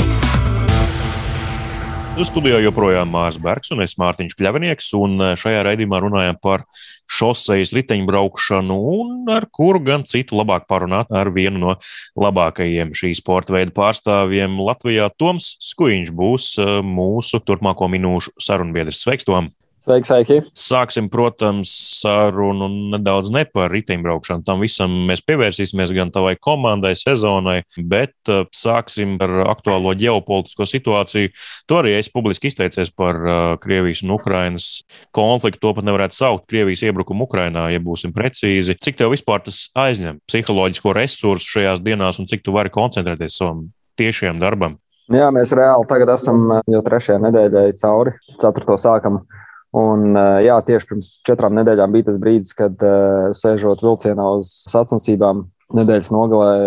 Studijā 2.13 2.60
joprojām 2.62 3.10
Mārcis 3.10 3.41
Bergs 3.41 3.71
un 3.73 3.82
es 3.82 3.95
Mārtiņš 3.97 4.36
Kļavinieks, 4.38 4.91
un 4.99 5.17
šajā 5.39 5.63
raidījumā 5.65 5.97
runājam 6.04 6.38
par 6.38 6.62
šoseis 7.10 7.73
riteņbraukšanu, 7.73 8.78
un 8.93 9.32
ar 9.34 9.47
kuru 9.49 9.82
gan 9.82 10.06
citu 10.06 10.38
labāk 10.38 10.67
parunāt 10.69 11.10
ar 11.10 11.32
vienu 11.34 11.63
no 11.63 11.76
labākajiem 12.21 12.93
šī 12.93 13.15
sporta 13.17 13.58
veida 13.58 13.73
pārstāvjiem 13.73 14.62
Latvijā. 14.62 15.10
Toms 15.17 15.56
Skuiņš 15.73 16.13
būs 16.13 16.54
mūsu 16.86 17.41
turpmāko 17.41 17.89
minūšu 17.89 18.38
sarunbiedrs. 18.45 19.02
Sveiks, 19.02 19.26
Tom! 19.26 19.49
Sveiki, 19.84 20.08
sveiki! 20.08 20.36
Sāksim, 20.56 21.10
protams, 21.12 21.67
sarunu 22.00 22.69
nedaudz 22.93 23.28
ne 23.36 23.41
par 23.43 23.74
riteņbraukšanu. 23.74 24.46
Tam 24.48 24.62
visam 24.63 24.93
mēs 25.10 25.19
pievērsīsimies 25.28 25.91
gan 25.91 26.13
tavai 26.15 26.38
komandai, 26.39 26.93
sezonai, 26.96 27.58
bet 27.91 28.15
uh, 28.32 28.46
sāksim 28.56 29.17
ar 29.26 29.41
aktuālo 29.52 29.91
ģeopolitisko 30.00 30.69
situāciju. 30.72 31.34
Tu 31.67 31.80
arī 31.82 31.98
esi 31.98 32.13
publiski 32.15 32.48
izteicies 32.48 32.93
par 32.96 33.19
uh, 33.19 33.41
Krievijas 33.60 34.06
un 34.08 34.15
Ukrainas 34.15 34.69
konfliktu. 35.12 35.65
To 35.67 35.76
pat 35.76 35.89
nevarētu 35.91 36.15
saukt 36.15 36.48
Krievijas 36.48 36.86
iebrukumu 36.88 37.28
Ukrainā, 37.28 37.67
ja 37.76 37.84
būsim 37.84 38.15
precīzi. 38.15 38.80
Cik 38.80 39.04
tev 39.04 39.12
vispār 39.17 39.43
tas 39.43 39.65
aizņem 39.76 40.24
psiholoģisko 40.32 40.96
resursu 40.96 41.58
šajās 41.58 41.84
dienās 41.84 42.24
un 42.24 42.32
cik 42.32 42.48
tu 42.48 42.56
vari 42.56 42.72
koncentrēties 42.72 43.36
savam 43.36 43.65
tiešajam 44.00 44.39
darbam? 44.39 44.80
Jā, 45.12 45.28
mēs 45.36 45.52
reāli 45.52 45.91
tagad 45.91 46.15
esam 46.15 46.62
jau 46.72 46.86
trešajā 46.88 47.19
nedēļā 47.28 47.72
cauri. 47.84 48.15
Ceturto 48.39 48.80
sākam 48.80 49.26
Un, 49.73 50.12
eh, 50.13 50.43
jā, 50.45 50.59
tieši 50.62 50.89
pirms 50.91 51.07
četrām 51.25 51.55
nedēļām 51.57 51.93
bija 51.95 52.12
tas 52.12 52.19
brīdis, 52.21 52.53
kad 52.53 52.77
uh, 52.86 53.31
sēžot 53.33 53.81
vilcienā 53.81 54.25
uz 54.38 54.51
sacensībām, 54.69 55.47
nedēļas 55.73 56.12
nogalē 56.13 56.57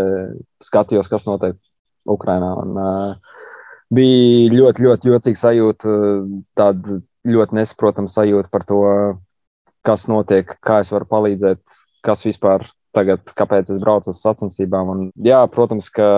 skatījos, 0.66 1.06
kas 1.12 1.28
notiek 1.28 1.54
Ukrajinā. 2.10 2.48
Uh, 2.66 3.36
bija 3.94 4.56
ļoti, 4.56 4.86
ļoti 4.88 5.12
jocīga 5.12 5.42
sajūta, 5.42 5.94
tāda 6.58 6.98
ļoti 7.30 7.58
nesaprotama 7.60 8.10
sajūta 8.10 8.50
par 8.50 8.66
to, 8.66 8.80
kas 9.86 10.08
notiek, 10.10 10.50
kā 10.66 10.80
es 10.82 10.90
varu 10.90 11.06
palīdzēt, 11.12 11.62
kas 12.02 12.26
vispār 12.26 12.66
tagad, 12.96 13.22
kāpēc 13.38 13.70
es 13.70 13.78
braucu 13.82 14.10
uz 14.10 14.24
sacensībām. 14.24 14.90
Un, 14.90 15.06
jā, 15.22 15.44
protams, 15.54 15.92
ka 15.94 16.10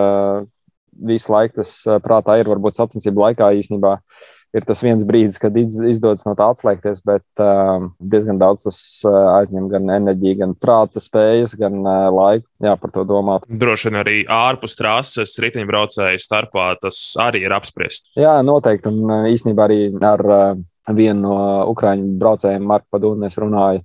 visu 0.96 1.36
laiku 1.36 1.60
tas 1.60 1.76
prātā 2.00 2.40
ir, 2.40 2.48
varbūt 2.48 2.80
sacensību 2.80 3.26
laikā 3.26 3.52
īstenībā. 3.60 3.98
Uh, 3.98 4.34
ir 4.56 4.64
tas 4.68 4.80
viens 4.84 5.04
brīdis, 5.06 5.38
kad 5.40 5.56
izdodas 5.56 6.24
no 6.26 6.34
tā 6.38 6.48
atslēgties, 6.52 7.02
bet 7.06 7.42
uh, 7.42 7.88
diezgan 8.00 8.40
daudz 8.40 8.64
tas 8.66 8.78
uh, 9.06 9.16
aizņem 9.36 9.68
gan 9.72 9.92
enerģiju, 9.98 10.38
gan 10.42 10.54
prāta 10.58 11.02
spējas, 11.02 11.56
gan 11.60 11.80
uh, 11.82 12.08
laiku. 12.14 12.46
Jā, 12.64 12.74
par 12.80 12.94
to 12.94 13.04
domāt. 13.08 13.44
Droši 13.48 13.90
vien 13.90 14.00
arī 14.00 14.16
ārpus 14.32 14.78
trases 14.78 15.36
riteņbraucēju 15.44 16.22
starpā 16.22 16.70
tas 16.82 16.98
arī 17.22 17.44
ir 17.46 17.54
apspriests. 17.56 18.08
Jā, 18.18 18.38
noteikti. 18.46 18.92
Un 18.92 19.04
uh, 19.12 19.28
īstenībā 19.32 19.68
arī 19.68 19.80
ar 19.96 20.24
uh, 20.24 20.50
vienu 20.96 21.20
no 21.26 21.38
Ukrāņu 21.74 22.16
braucējiem, 22.20 22.64
Marku 22.68 22.96
Padūnu, 22.96 23.28
es 23.28 23.38
runāju. 23.40 23.84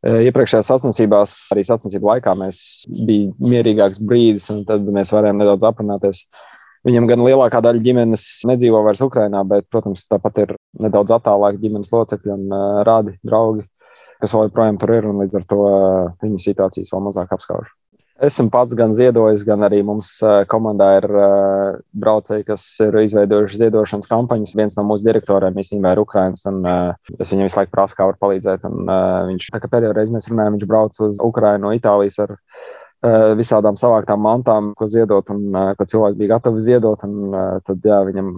Iepriekšējās 0.00 0.70
sacensībās, 0.70 1.32
arī 1.52 1.60
sacensību 1.68 2.08
laikā, 2.08 2.32
mēs 2.40 2.60
bija 2.88 3.34
mierīgāks 3.44 4.00
brīdis, 4.00 4.46
un 4.48 4.62
tad 4.64 4.86
mēs 4.88 5.12
varējām 5.12 5.42
nedaudz 5.42 5.66
aprunāties. 5.68 6.22
Uh, 6.24 6.46
Viņam 6.88 7.10
gan 7.10 7.24
lielākā 7.26 7.60
daļa 7.60 7.82
ģimenes 7.84 8.22
nedzīvo 8.48 8.80
vairs 8.86 9.02
Ukrajinā, 9.04 9.42
bet, 9.48 9.66
protams, 9.72 10.06
tāpat 10.08 10.38
ir 10.46 10.54
nedaudz 10.80 11.12
attālāki 11.18 11.60
ģimenes 11.66 11.92
locekļi 11.92 12.32
un 12.32 12.54
rādi, 12.88 13.18
draugi, 13.26 13.66
kas 14.22 14.32
vēl 14.32 14.48
joprojām 14.48 14.80
tur 14.80 14.94
ir, 14.96 15.10
līdz 15.20 15.36
ar 15.42 15.44
to 15.50 15.60
viņa 16.24 16.40
situācijas 16.46 16.94
vēl 16.94 17.04
mazāk 17.10 17.36
apskauž. 17.36 17.68
Esmu 18.20 18.50
pats 18.52 18.74
gan 18.76 18.92
ziedojis, 18.92 19.46
gan 19.48 19.64
arī 19.64 19.78
mums 19.84 20.18
komandā 20.52 20.90
ir 20.98 21.06
braucēji, 21.96 22.44
kas 22.50 22.64
ir 22.84 22.98
izveidojuši 23.00 23.62
ziedošanas 23.62 24.08
kampaņas. 24.10 24.52
Viens 24.60 24.76
no 24.76 24.84
mūsu 24.88 25.06
direktoriem 25.06 25.56
īstenībā 25.62 25.94
ir 25.94 26.02
Ukrāņš, 26.02 26.42
un 26.52 26.58
es 27.16 27.32
viņam 27.32 27.48
visu 27.48 27.60
laiku 27.60 27.72
prasu, 27.76 27.96
kā 27.96 28.10
var 28.10 28.20
palīdzēt. 28.20 28.68
Un, 28.68 28.92
viņš, 29.32 29.48
tā 29.54 29.62
kā 29.62 29.72
pēdējo 29.72 29.96
reizi 29.96 30.12
mēs 30.16 30.28
runājām, 30.28 30.58
viņš 30.58 30.68
brauc 30.68 31.00
uz 31.08 31.24
Ukrajinu 31.30 31.64
no 31.64 31.72
Itālijas 31.76 32.20
ar 32.26 32.36
Eh, 32.36 32.79
visādām 33.00 33.78
savāktām 33.80 34.20
mantām, 34.20 34.72
ko 34.76 34.88
ziedot, 34.88 35.30
un 35.32 35.54
eh, 35.56 35.70
ko 35.76 35.86
cilvēki 35.88 36.18
bija 36.18 36.34
gatavi 36.34 36.64
ziedot. 36.64 37.04
Un, 37.06 37.32
eh, 37.32 37.60
tad, 37.64 37.80
jā, 37.84 38.00
viņam, 38.08 38.34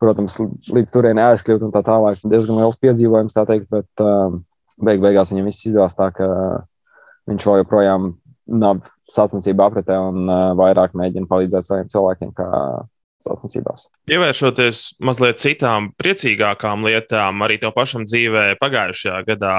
protams, 0.00 0.38
līdz 0.72 0.94
turienei 0.94 1.26
aizkļūt 1.30 1.66
un 1.66 1.74
tā 1.74 1.82
tālāk. 1.84 2.22
Diezgan 2.24 2.60
liels 2.60 2.80
piedzīvojums, 2.80 3.36
tā 3.36 3.44
teikt, 3.48 3.68
bet 3.70 4.06
beig 4.80 5.02
beigās 5.02 5.32
viņam 5.32 5.50
viss 5.50 5.66
izdevās 5.68 5.98
tā, 5.98 6.08
ka 6.16 6.30
viņš 7.28 7.46
vēl 7.46 7.60
joprojām 7.60 8.14
nav 8.50 8.80
sacensību 9.12 9.66
apritē 9.66 9.98
un 10.08 10.24
vairāk 10.58 10.96
mēģina 10.96 11.28
palīdzēt 11.30 11.66
saviem 11.66 11.92
cilvēkiem. 11.92 12.32
Sacensībās. 13.20 13.82
Ievēršoties 14.08 14.78
mazliet 15.04 15.42
citām, 15.42 15.90
priecīgākām 16.00 16.86
lietām, 16.88 17.42
arī 17.44 17.58
tev 17.60 17.74
pašam 17.76 18.06
dzīvē 18.08 18.54
pagājušajā 18.56 19.18
gadā 19.26 19.56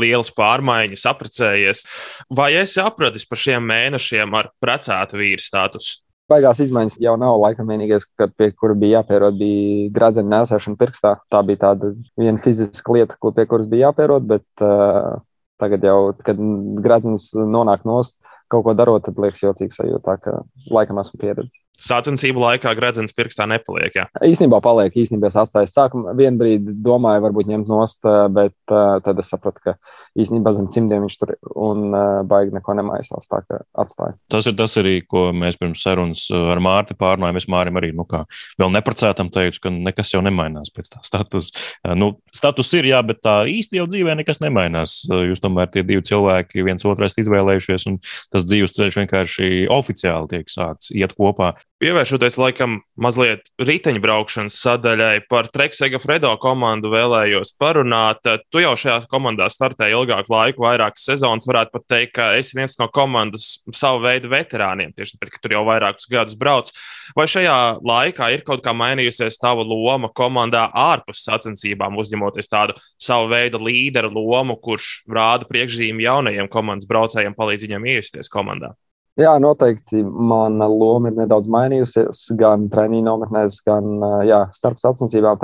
lielas 0.00 0.32
pārmaiņas, 0.36 1.06
apprecējies. 1.10 1.84
Vai 2.32 2.52
esi 2.60 2.82
apratis 2.82 3.26
par 3.28 3.40
šiem 3.40 3.64
mēnešiem 3.68 4.34
ar 4.38 4.50
precētu 4.62 5.20
vīru 5.20 5.42
statusu? 5.42 6.02
Baigās 6.26 6.58
izmaiņas 6.58 6.96
jau 6.98 7.14
nav. 7.20 7.36
Laikam 7.38 7.68
vienīgais, 7.70 8.08
pie 8.34 8.48
kura 8.58 8.74
bija 8.78 9.00
jāpierod, 9.00 9.36
bija 9.38 9.90
gradzena 9.94 10.40
nesēšana 10.40 10.80
pirkstā. 10.80 11.12
Tā 11.30 11.42
bija 11.46 11.62
tāda 11.68 11.92
viena 12.18 12.42
fiziska 12.42 12.96
lieta, 12.96 13.18
ko 13.22 13.30
pie 13.36 13.46
kuras 13.46 13.68
bija 13.70 13.92
jāpierod, 13.92 14.26
bet 14.32 14.64
uh, 14.64 15.20
tagad 15.62 15.86
jau, 15.86 16.00
kad 16.26 16.40
gradzens 16.82 17.30
nonāk 17.36 17.86
nost, 17.86 18.18
kaut 18.50 18.66
ko 18.66 18.74
darot, 18.74 19.06
tad 19.06 19.22
liekas 19.22 19.44
jocīgs 19.44 19.78
sajūta, 19.78 20.18
ka 20.24 20.40
laikam 20.74 20.98
esmu 21.02 21.22
pieredzējis. 21.22 21.65
Sācensību 21.76 22.40
laikā 22.40 22.72
gredzens 22.78 23.12
pirkstā 23.16 23.44
nepaliek. 23.50 23.92
Jā. 23.98 24.06
Īsnībā 24.24 24.62
paliek, 24.64 24.94
īstenībā 24.96 25.28
es 25.28 25.36
atstāju. 25.36 25.68
Sākumā 25.68 26.14
vienu 26.16 26.40
brīdi 26.40 26.74
domāju, 26.84 27.24
varbūt 27.26 27.50
ņemt 27.50 27.68
nost, 27.68 28.00
bet 28.32 28.54
uh, 28.72 28.96
tad 29.04 29.20
es 29.20 29.28
sapratu, 29.32 29.60
ka 29.60 29.74
īstenībā 30.16 30.54
zem 30.56 30.70
cimdiem 30.72 31.04
viņš 31.04 31.18
tur 31.20 31.34
un 31.52 31.90
uh, 31.90 32.22
baigi 32.28 32.54
neko 32.56 32.76
nemaisās. 32.78 33.28
Tā 33.28 33.42
kā 33.44 33.60
atstāju. 33.76 34.16
Tas 34.32 34.48
ir 34.48 34.56
tas 34.56 34.76
arī, 34.80 34.96
ko 35.04 35.28
mēs 35.36 35.60
pirms 35.60 35.84
sarunas 35.84 36.24
ar 36.32 36.62
Mārti 36.64 36.96
pārnājām. 36.98 37.40
Es 37.40 37.48
Mārim 37.52 37.76
arī, 37.76 37.92
nu 37.96 38.06
kā 38.08 38.24
vēl 38.60 38.72
neprecētam 38.78 39.30
teicu, 39.34 39.66
ka 39.66 39.74
nekas 39.74 40.14
jau 40.14 40.22
nemainās 40.24 40.72
pēc 40.74 40.94
tā 40.94 41.04
status. 41.06 41.52
Nu, 41.98 42.14
status 42.34 42.72
ir, 42.78 42.88
jā, 42.92 43.02
bet 43.06 43.20
tā 43.26 43.36
īsti 43.52 43.82
jau 43.82 43.88
dzīvē 43.90 44.16
nekas 44.22 44.40
nemainās. 44.44 45.02
Jūs 45.10 45.44
tomēr 45.44 45.68
tie 45.72 45.84
divi 45.86 46.04
cilvēki 46.06 46.64
viens 46.66 46.88
otru 46.88 47.06
esat 47.06 47.24
izvēlējušies, 47.26 47.86
un 47.90 48.00
tas 48.32 48.48
dzīves 48.48 48.76
ceļš 48.76 49.00
vienkārši 49.02 49.52
oficiāli 49.72 50.32
tiek 50.32 50.52
sākts 50.52 50.92
iet 50.96 51.14
kopā. 51.18 51.52
Pievēršoties 51.76 52.38
laikam 52.40 52.78
mazliet 52.96 53.50
riteņbraukšanas 53.60 54.54
sadaļai, 54.64 55.26
par 55.28 55.50
Treksega 55.52 55.98
Fredo 56.00 56.30
komandu 56.40 56.88
vēlējos 56.94 57.50
parunāt. 57.60 58.22
Tu 58.48 58.62
jau 58.62 58.70
šajā 58.80 59.02
komandā 59.12 59.50
startēji 59.52 59.92
ilgāku 59.98 60.32
laiku, 60.32 60.64
vairākas 60.64 61.04
sezonas. 61.04 61.44
Varētu 61.44 61.74
pat 61.74 61.84
teikt, 61.92 62.14
ka 62.16 62.30
esi 62.38 62.56
viens 62.56 62.78
no 62.80 62.88
komandas 62.88 63.58
savu 63.76 64.00
veidu 64.06 64.32
veterāniem, 64.32 64.94
tieši 64.96 65.18
tāpēc, 65.18 65.34
ka 65.34 65.42
tur 65.44 65.56
jau 65.58 65.62
vairākus 65.68 66.08
gadus 66.14 66.38
brauc. 66.40 66.72
Vai 67.18 67.28
šajā 67.28 67.58
laikā 67.84 68.30
ir 68.32 68.46
kaut 68.48 68.64
kā 68.64 68.72
mainījusies 68.72 69.36
tava 69.42 69.68
loma 69.68 70.08
komandā 70.16 70.70
ārpus 70.72 71.26
sacensībām, 71.28 72.00
uzņemoties 72.00 72.48
tādu 72.56 72.80
savu 72.96 73.28
veidu 73.34 73.60
līderu 73.60 74.14
lomu, 74.16 74.56
kurš 74.56 75.02
rāda 75.12 75.44
priekšzīmju 75.52 76.08
jaunajiem 76.08 76.48
komandas 76.48 76.88
braucējiem, 76.88 77.36
palīdz 77.36 77.68
viņiem 77.68 77.92
iesties 77.98 78.32
komandā? 78.32 78.72
Jā, 79.16 79.32
noteikti 79.40 80.02
mana 80.04 80.66
loma 80.68 81.08
ir 81.08 81.16
nedaudz 81.16 81.48
mainījusies 81.48 82.26
gan 82.36 82.66
treniņu 82.72 83.06
nometnēs, 83.06 83.62
gan 83.64 84.02
jā, 84.28 84.42
starp 84.52 84.80
sacensībām. 84.82 85.40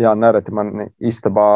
Jā, 0.00 0.14
nereti 0.16 0.54
man 0.54 0.86
istabā 1.04 1.48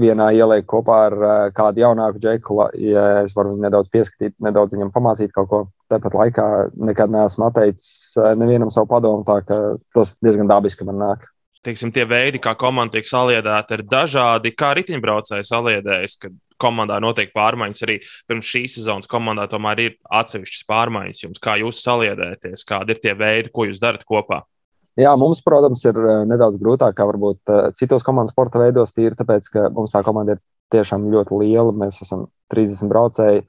vienā 0.00 0.30
ieliek 0.34 0.64
kopā 0.66 0.96
ar 1.10 1.16
kādu 1.54 1.84
jaunāku 1.84 2.22
džeku, 2.24 2.56
ja 2.88 3.04
es 3.20 3.36
varu 3.36 3.52
viņu 3.52 3.66
nedaudz 3.66 3.92
pieskatīt, 3.92 4.34
nedaudz 4.42 4.74
viņam 4.74 4.90
pamācīt 4.96 5.36
kaut 5.36 5.50
ko. 5.52 5.60
Tāpat 5.92 6.16
laikā 6.16 6.48
nekad 6.80 7.12
neesmu 7.12 7.50
atteicis 7.50 8.16
nevienam 8.40 8.72
savu 8.72 8.88
padomu, 8.90 9.22
tā 9.28 9.42
ka 9.44 9.60
tas 9.94 10.16
diezgan 10.24 10.48
dabiski 10.50 10.88
man 10.88 10.98
nāk 11.02 11.28
teiksim, 11.64 11.92
tie 11.94 12.04
veidi, 12.08 12.40
kā 12.42 12.54
komanda 12.58 12.98
tiek 12.98 13.08
saliedēta, 13.08 13.78
ir 13.78 13.84
dažādi. 13.88 14.54
Kā 14.56 14.72
riteņbraucējs 14.78 15.52
saliedējas, 15.52 16.18
kad 16.22 16.34
komandā 16.60 17.00
notiek 17.02 17.32
pārmaiņas. 17.34 17.84
Arī 17.86 17.98
pirms 18.28 18.48
šīs 18.48 18.78
sezonas 18.78 19.10
komandā 19.10 19.46
tomēr 19.50 19.84
ir 19.84 19.96
atsevišķas 20.22 20.66
pārmaiņas 20.70 21.22
jums. 21.26 21.42
Kā 21.42 21.58
jūs 21.60 21.82
saliedēties, 21.84 22.66
kādi 22.68 22.94
ir 22.94 23.02
tie 23.02 23.14
veidi, 23.18 23.52
ko 23.54 23.68
jūs 23.68 23.82
darat 23.82 24.06
kopā? 24.08 24.44
Jā, 25.00 25.10
mums, 25.18 25.40
protams, 25.42 25.82
ir 25.88 25.96
eh, 25.98 26.22
nedaudz 26.30 26.60
grūtāk 26.60 26.94
kā 26.94 27.06
varbūt 27.08 27.50
eh, 27.50 27.64
citos 27.74 28.04
komandas 28.06 28.30
sporta 28.30 28.60
veidos, 28.62 28.94
tīri 28.94 29.18
tāpēc, 29.18 29.48
ka 29.50 29.66
mums 29.74 29.90
tā 29.90 30.04
komanda 30.06 30.36
ir 30.36 30.42
tiešām 30.70 31.08
ļoti 31.10 31.38
liela. 31.40 31.74
Mēs 31.74 31.98
esam 32.04 32.28
30 32.54 32.92
braucēji. 32.92 33.42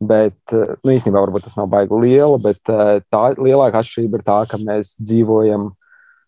Bet, 0.00 0.40
eh, 0.50 0.72
nu, 0.82 0.94
īstenībā, 0.96 1.22
varbūt 1.22 1.46
tas 1.46 1.54
nav 1.60 1.70
baigi 1.70 1.94
liela, 2.02 2.40
bet 2.42 2.58
tā 2.66 3.22
lielākā 3.38 3.84
atšķirība 3.84 4.18
ir 4.18 4.26
tā, 4.26 4.40
ka 4.50 4.58
mēs 4.64 4.96
dzīvojam 4.98 5.70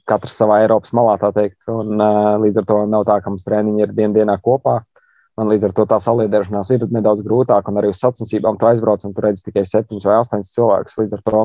katrs 0.08 0.38
savā 0.38 0.62
Eiropas 0.62 0.94
malā, 0.96 1.18
tā 1.20 1.32
teikt. 1.34 1.58
Un, 1.70 2.00
līdz 2.42 2.62
ar 2.62 2.68
to 2.68 2.78
nav 2.90 3.06
tā, 3.08 3.18
ka 3.22 3.32
mums 3.32 3.44
treniņi 3.46 3.86
ir 3.86 3.94
dien 3.96 4.16
dienā 4.16 4.38
kopā. 4.42 4.80
Man 5.40 5.48
līdz 5.48 5.70
ar 5.70 5.72
to 5.76 5.84
tā 5.88 5.96
saliedēšanās 6.04 6.70
ir 6.74 6.82
nedaudz 6.92 7.22
grūtāk, 7.24 7.68
un 7.70 7.80
arī 7.80 7.88
uz 7.94 8.00
sacensībām 8.02 8.58
tu 8.60 8.68
aizbrauc 8.68 9.04
un 9.08 9.14
tu 9.16 9.22
redz 9.24 9.40
tikai 9.46 9.62
septiņus 9.64 10.04
vai 10.04 10.18
astoņus 10.20 10.50
cilvēkus. 10.52 10.98
Līdz 11.00 11.16
ar 11.16 11.22
to 11.24 11.40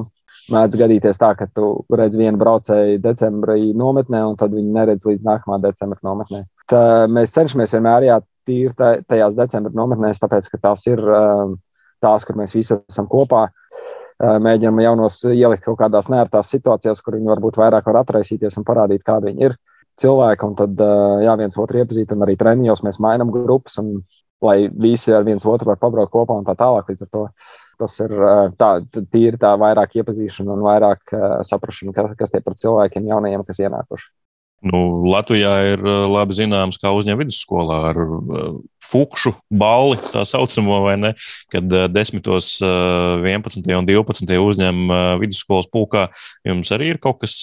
mēdz 0.51 0.79
gadīties 0.81 1.21
tā, 1.21 1.29
ka 1.39 1.47
tu 1.55 1.69
redz 1.95 2.17
vienu 2.19 2.41
braucēju 2.41 2.99
decembrī 3.05 3.71
nometnē, 3.79 4.25
un 4.27 4.35
tad 4.39 4.51
viņi 4.57 4.75
neredz 4.75 5.07
līdz 5.07 5.23
nākamā 5.29 5.61
decembra 5.63 6.03
nometnē. 6.03 6.43
Tā, 6.67 6.81
mēs 7.07 7.31
cenšamies 7.37 7.77
vienmēr 7.77 8.09
jātīri 8.09 8.75
tajās 9.07 9.39
decembra 9.39 9.71
nometnēs, 9.79 10.19
tāpēc 10.19 10.51
ka 10.51 10.59
tās 10.67 10.83
ir 10.91 10.99
tās, 12.03 12.27
kur 12.27 12.37
mēs 12.39 12.57
visi 12.59 12.75
esam 12.75 13.07
kopā. 13.07 13.47
Mēģinām 14.17 14.79
jaunos 14.81 15.19
ielikt 15.29 15.65
kaut 15.67 15.77
kādās 15.81 16.07
nērtās 16.09 16.49
situācijās, 16.49 17.03
kur 17.05 17.17
viņi 17.17 17.29
varbūt 17.29 17.59
vairāk 17.61 17.85
var 17.85 17.99
atraisīties 18.01 18.57
un 18.57 18.65
parādīt, 18.65 19.03
kādi 19.05 19.31
viņi 19.31 19.49
ir. 19.49 19.57
cilvēki, 19.97 20.45
un 20.45 20.55
tad 20.57 20.81
jā, 21.25 21.35
viens 21.37 21.57
otru 21.57 21.79
iepazīt, 21.81 22.11
un 22.13 22.21
arī 22.25 22.35
treniņos 22.37 22.83
mēs 22.85 22.99
mainām 23.01 23.31
grupas, 23.33 23.79
un 23.81 24.03
lai 24.45 24.69
visi 24.69 25.13
ar 25.13 25.23
viens 25.25 25.45
otru 25.45 25.71
var 25.71 25.79
pabraukt 25.81 26.13
kopā 26.13 26.37
un 26.37 26.45
tā 26.45 26.53
tālāk. 26.57 26.89
Līdz 26.91 27.07
ar 27.07 27.09
to 27.13 27.23
tas 27.81 27.99
ir 28.01 28.13
tā, 28.57 28.69
tīri 29.13 29.37
tā 29.41 29.55
vairāk 29.57 29.97
iepazīšana 30.01 30.53
un 30.53 30.63
vairāk 30.65 31.13
saprašana, 31.49 31.93
kas, 31.93 32.13
kas 32.17 32.33
tie 32.33 32.41
par 32.45 32.57
cilvēkiem 32.57 33.09
jaunajiem, 33.09 33.45
kas 33.45 33.61
ienākuši. 33.65 34.09
Nu, 34.65 35.05
Latvijā 35.05 35.51
ir 35.75 35.83
eh, 35.85 36.03
labi 36.09 36.33
zināms, 36.33 36.79
kā 36.81 36.89
uzņēma 36.97 37.21
vidusskolā 37.21 37.75
ar 37.91 37.99
uh, 38.01 38.55
fukšu 38.81 39.35
balli, 39.53 39.99
tā 40.09 40.23
saucamo, 40.25 40.79
vai 40.81 40.95
ne? 40.97 41.11
Kad 41.53 41.69
uh, 41.69 41.85
10, 41.93 42.25
uh, 42.25 43.21
11 43.21 43.69
un 43.77 43.89
12 43.89 44.33
uzņem 44.41 44.81
vidusskolas 45.21 45.69
pulkā. 45.69 46.07
Jums 46.47 46.73
arī 46.73 46.89
ir 46.95 47.01
kaut 47.03 47.21
kas 47.21 47.37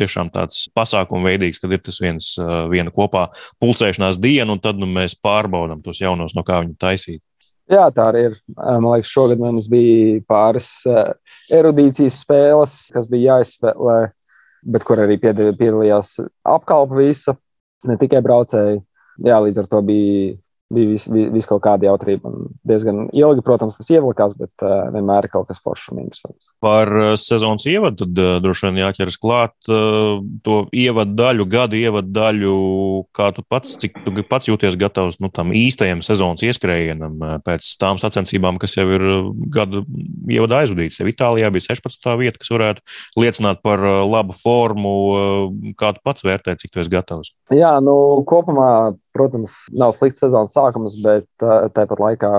tiešām 0.00 0.32
tāds 0.34 0.66
pasākumu 0.74 1.30
veidīgs, 1.30 1.62
kad 1.62 1.72
ir 1.74 1.82
tas 1.84 2.00
viens, 2.02 2.32
viena 2.72 2.90
kopā 2.94 3.28
pulcēšanās 3.62 4.18
diena, 4.18 4.50
un 4.56 4.62
tad 4.64 4.80
nu, 4.80 4.88
mēs 4.90 5.14
pārbaudām 5.22 5.82
tos 5.84 6.02
jaunos, 6.02 6.34
no 6.34 6.42
kā 6.46 6.62
viņi 6.64 6.78
taisīt. 6.80 7.22
Jā, 7.70 7.86
tā 7.94 8.08
arī 8.10 8.24
ir. 8.30 8.36
Man 8.56 8.86
liekas, 8.88 9.12
šogad 9.12 9.40
mums 9.42 9.68
bija 9.70 10.22
pāris 10.28 10.70
erudīcijas 11.52 12.22
spēles, 12.24 12.78
kas 12.94 13.10
bija 13.12 13.36
jāizspēlē 13.36 13.98
bet 14.62 14.84
kur 14.86 15.02
arī 15.02 15.18
piedalījās 15.22 16.16
apkalpa 16.48 16.98
visa, 16.98 17.36
ne 17.86 17.98
tikai 18.00 18.22
braucēji. 18.24 18.82
Jā, 19.26 19.38
līdz 19.42 19.64
ar 19.64 19.70
to 19.70 19.82
bija 19.82 20.36
bija 20.72 20.90
vis, 20.90 21.06
vis, 21.08 21.28
vis 21.32 21.46
kaut 21.48 21.62
kāda 21.64 21.88
jautrība. 21.88 22.30
Diezgan 22.68 23.06
ilgi, 23.16 23.42
protams, 23.44 23.78
tas 23.78 23.88
ievilkās, 23.92 24.34
bet 24.38 24.64
uh, 24.64 24.90
vienmēr 24.92 25.26
ir 25.26 25.32
kaut 25.32 25.48
kas 25.48 25.62
foršs 25.64 25.92
un 25.94 26.02
interesants. 26.02 26.50
Par 26.64 26.92
uh, 26.92 27.12
sezonas 27.20 27.64
ievadu 27.70 28.04
tad 28.04 28.20
uh, 28.20 28.34
droši 28.44 28.68
vien 28.68 28.82
jāķeras 28.82 29.16
klāt 29.22 29.70
uh, 29.72 30.20
to 30.44 30.58
ievadu 30.76 31.16
daļu, 31.18 31.48
gadu 31.48 31.80
ievadu 31.80 32.12
daļu, 32.12 32.52
kā 33.16 33.30
tu 33.36 33.44
pats, 33.48 33.78
cik 33.80 33.96
tu 34.04 34.26
pats 34.28 34.50
jūties 34.50 34.76
gatavs 34.80 35.20
nu, 35.24 35.32
tam 35.32 35.54
īstajam 35.56 36.04
sezonas 36.04 36.44
ieskrējienam 36.44 37.16
uh, 37.16 37.34
pēc 37.44 37.72
tām 37.80 38.00
sacensībām, 38.02 38.60
kas 38.60 38.76
jau 38.76 38.86
ir 38.92 39.06
gadu 39.54 39.86
ievadu 40.28 40.60
aizvadīts. 40.60 41.00
Tev 41.00 41.12
Itālijā 41.14 41.52
bija 41.54 41.70
16. 41.70 42.12
vieta, 42.20 42.42
kas 42.42 42.52
varētu 42.52 42.84
liecināt 43.16 43.64
par 43.64 43.80
uh, 43.80 44.02
labu 44.04 44.36
formu. 44.36 44.96
Uh, 45.08 45.74
kā 45.80 45.94
tu 45.96 46.04
pats 46.04 46.24
vērtē, 46.26 46.58
cik 46.60 46.74
tu 46.74 46.84
esi 46.84 46.92
gatavs? 46.92 47.32
Jā, 47.54 47.78
nu 47.84 47.94
kopumā 48.28 48.98
Protams, 49.16 49.54
nav 49.72 49.94
slikts 49.96 50.20
sezonas 50.22 50.52
sākums, 50.54 50.96
bet 51.02 51.26
tāpat 51.40 52.00
laikā 52.02 52.32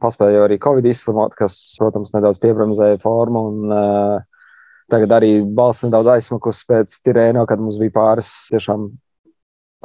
paspēju 0.00 0.44
arī 0.46 0.58
Covid 0.62 0.88
izslimot, 0.90 1.36
kas, 1.38 1.58
protams, 1.80 2.14
nedaudz 2.14 2.40
piebremzēja 2.42 3.00
formu. 3.02 3.44
Un, 3.50 3.74
uh, 3.74 4.56
tagad 4.92 5.14
arī 5.20 5.32
balss 5.44 5.84
nedaudz 5.84 6.10
aizsmakus 6.16 6.64
pēc 6.68 6.96
Tirēno, 7.04 7.44
kad 7.48 7.62
mums 7.62 7.78
bija 7.80 7.94
pāris 7.98 8.32
tiešām 8.50 8.90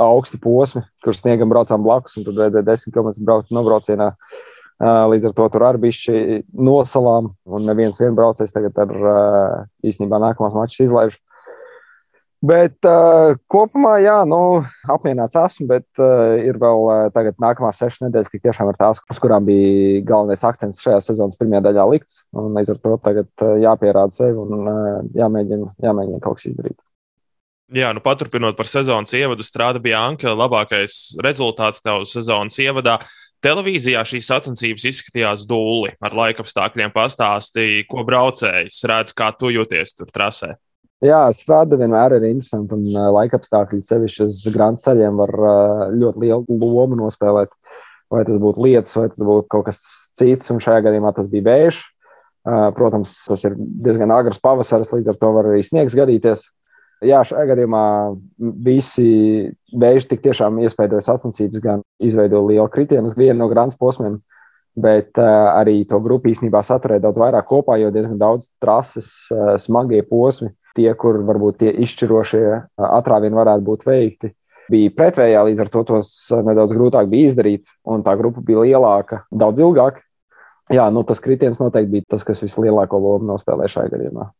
augsti 0.06 0.40
posmi, 0.44 0.84
kurus 1.04 1.22
sniegam 1.22 1.52
braucām 1.52 1.84
blakus, 1.86 2.18
un 2.20 2.28
tad 2.28 2.40
vajadzēja 2.40 2.68
10 2.68 2.96
km 2.96 3.12
braukt 3.28 3.56
nobraucienā. 3.56 4.12
Uh, 4.76 5.06
līdz 5.08 5.30
ar 5.30 5.36
to 5.38 5.46
tur 5.54 5.64
arī 5.64 5.86
bija 5.86 6.42
nosalām, 6.52 7.30
un 7.48 7.64
neviens 7.64 7.96
vienbraucējs 8.02 8.52
tagad 8.52 8.82
ar 8.84 8.92
uh, 8.92 9.62
īstenībā 9.88 10.20
nākamās 10.20 10.58
mačas 10.58 10.90
izlaiž. 10.90 11.16
Bet 12.46 12.86
uh, 12.86 13.34
kopumā, 13.50 13.96
jā, 14.04 14.18
nu, 14.30 14.62
apmierināts 14.92 15.38
esmu, 15.40 15.70
bet 15.72 16.02
uh, 16.02 16.36
ir 16.38 16.60
vēl 16.62 16.82
uh, 16.84 16.96
tagad 17.16 17.40
nākamās 17.42 17.80
sešas 17.82 18.04
nedēļas, 18.04 18.30
kas 18.34 18.44
tiešām 18.44 18.70
ir 18.70 18.78
tās, 18.78 19.00
uz 19.10 19.22
kurām 19.24 19.48
bija 19.48 20.02
galvenais 20.06 20.44
akcents 20.46 20.84
šajā 20.84 21.00
sezonas 21.08 21.40
pirmajā 21.40 21.64
daļā 21.70 21.86
likts. 21.94 22.20
Un, 22.36 22.52
līdz 22.58 22.76
ar 22.76 22.82
to 22.84 22.98
tagad 23.08 23.46
uh, 23.46 23.56
jāpierāda 23.64 24.14
sevi 24.14 24.38
un 24.44 24.68
uh, 24.68 25.00
jāmēģina, 25.18 25.72
jāmēģina 25.88 26.22
kaut 26.26 26.38
kas 26.42 26.52
izdarīt. 26.52 26.78
Jā, 27.74 27.90
nu 27.98 28.04
paturpinot 28.06 28.54
par 28.60 28.70
sezonas 28.70 29.16
ievadu, 29.18 29.42
strāda 29.42 29.82
bija 29.82 30.04
Anka. 30.06 30.36
Labākais 30.38 31.16
rezultāts 31.26 31.82
tev 31.82 32.04
sezonas 32.10 32.60
ievadā. 32.62 33.00
Televīzijā 33.42 34.04
šīs 34.06 34.30
sacensības 34.30 34.86
izskatījās 34.92 35.48
dūli 35.50 35.96
ar 35.98 36.14
laikapstākļiem. 36.20 36.94
Pastāstīja, 36.94 37.88
ko 37.90 38.06
braucējs 38.06 38.84
redz, 38.92 39.18
kā 39.18 39.32
tu 39.40 39.50
jūties 39.56 39.98
tur 39.98 40.14
trasē. 40.14 40.54
Jā, 41.06 41.26
strāda 41.36 41.78
vienmēr 41.78 42.16
ir 42.18 42.24
interesanti, 42.32 42.74
un 42.74 42.86
uh, 42.94 43.10
laikapstākļi 43.14 43.82
sevišķi 43.86 44.26
uz 44.26 44.40
grāmatu 44.54 44.86
ceļiem 44.88 45.20
var 45.20 45.34
ļoti 45.94 46.24
lielu 46.24 46.60
lomu 46.62 46.98
nospēlēt. 47.04 47.52
Vai 48.14 48.22
tas 48.26 48.38
būtu 48.42 48.62
lietus, 48.62 48.96
vai 48.98 49.10
tas 49.12 49.26
būtu 49.26 49.50
kaut 49.52 49.66
kas 49.68 49.80
cits, 50.18 50.52
un 50.54 50.62
šajā 50.62 50.86
gadījumā 50.86 51.12
tas 51.18 51.30
bija 51.30 51.46
vējš. 51.48 51.80
Protams, 52.78 53.16
tas 53.26 53.42
ir 53.48 53.56
diezgan 53.58 54.14
agrs 54.14 54.38
pavasaris, 54.42 54.92
līdz 54.94 55.10
ar 55.10 55.18
to 55.18 55.32
var 55.34 55.50
arī 55.50 55.64
sniegs 55.66 55.96
gadīties. 55.98 56.46
Jā, 57.06 57.24
šajā 57.26 57.48
gadījumā 57.50 57.86
visi 58.64 59.08
vēži 59.74 60.12
tik 60.12 60.22
tiešām 60.28 60.62
iespējas 60.62 61.10
sacensības, 61.10 61.64
gan 61.64 61.82
izveido 61.98 62.44
lielu 62.46 62.70
kritienu 62.72 63.10
uz 63.10 63.18
vienu 63.18 63.40
no 63.42 63.50
grāmatas 63.52 63.80
posmiem, 63.82 64.20
bet 64.78 65.18
arī 65.18 65.80
to 65.90 66.00
grupu 66.06 66.30
īstenībā 66.32 66.62
saturēja 66.64 67.08
daudz 67.08 67.20
vairāk 67.20 67.50
kopā, 67.50 67.80
jo 67.82 67.90
diezgan 67.94 68.22
daudz 68.22 68.52
trases, 68.62 69.10
smagie 69.66 70.06
posmi 70.06 70.54
tie, 70.76 70.90
kur 71.00 71.22
varbūt 71.28 71.62
tie 71.64 71.74
izšķirošie 71.86 72.44
atrāvieni 72.78 73.38
varētu 73.38 73.66
būt 73.66 73.86
veikti, 73.88 74.32
bija 74.72 74.94
pretvējā, 74.98 75.44
līdz 75.50 75.66
ar 75.66 75.72
to 75.74 75.84
tos 75.92 76.12
nedaudz 76.46 76.76
grūtāk 76.76 77.10
bija 77.12 77.32
izdarīt, 77.32 77.70
un 77.88 78.04
tā 78.06 78.16
grupa 78.20 78.44
bija 78.46 78.66
lielāka, 78.66 79.24
daudz 79.32 79.62
ilgāk. 79.64 80.02
Jā, 80.74 80.88
nu, 80.90 81.04
tas 81.06 81.22
kritiens 81.22 81.60
noteikti 81.62 81.94
bija 81.94 82.16
tas, 82.16 82.26
kas 82.26 82.42
vislielāko 82.42 82.98
lomu 82.98 83.30
nospēlēja 83.30 83.76
šajā 83.76 83.92
gadījumā. 83.94 84.32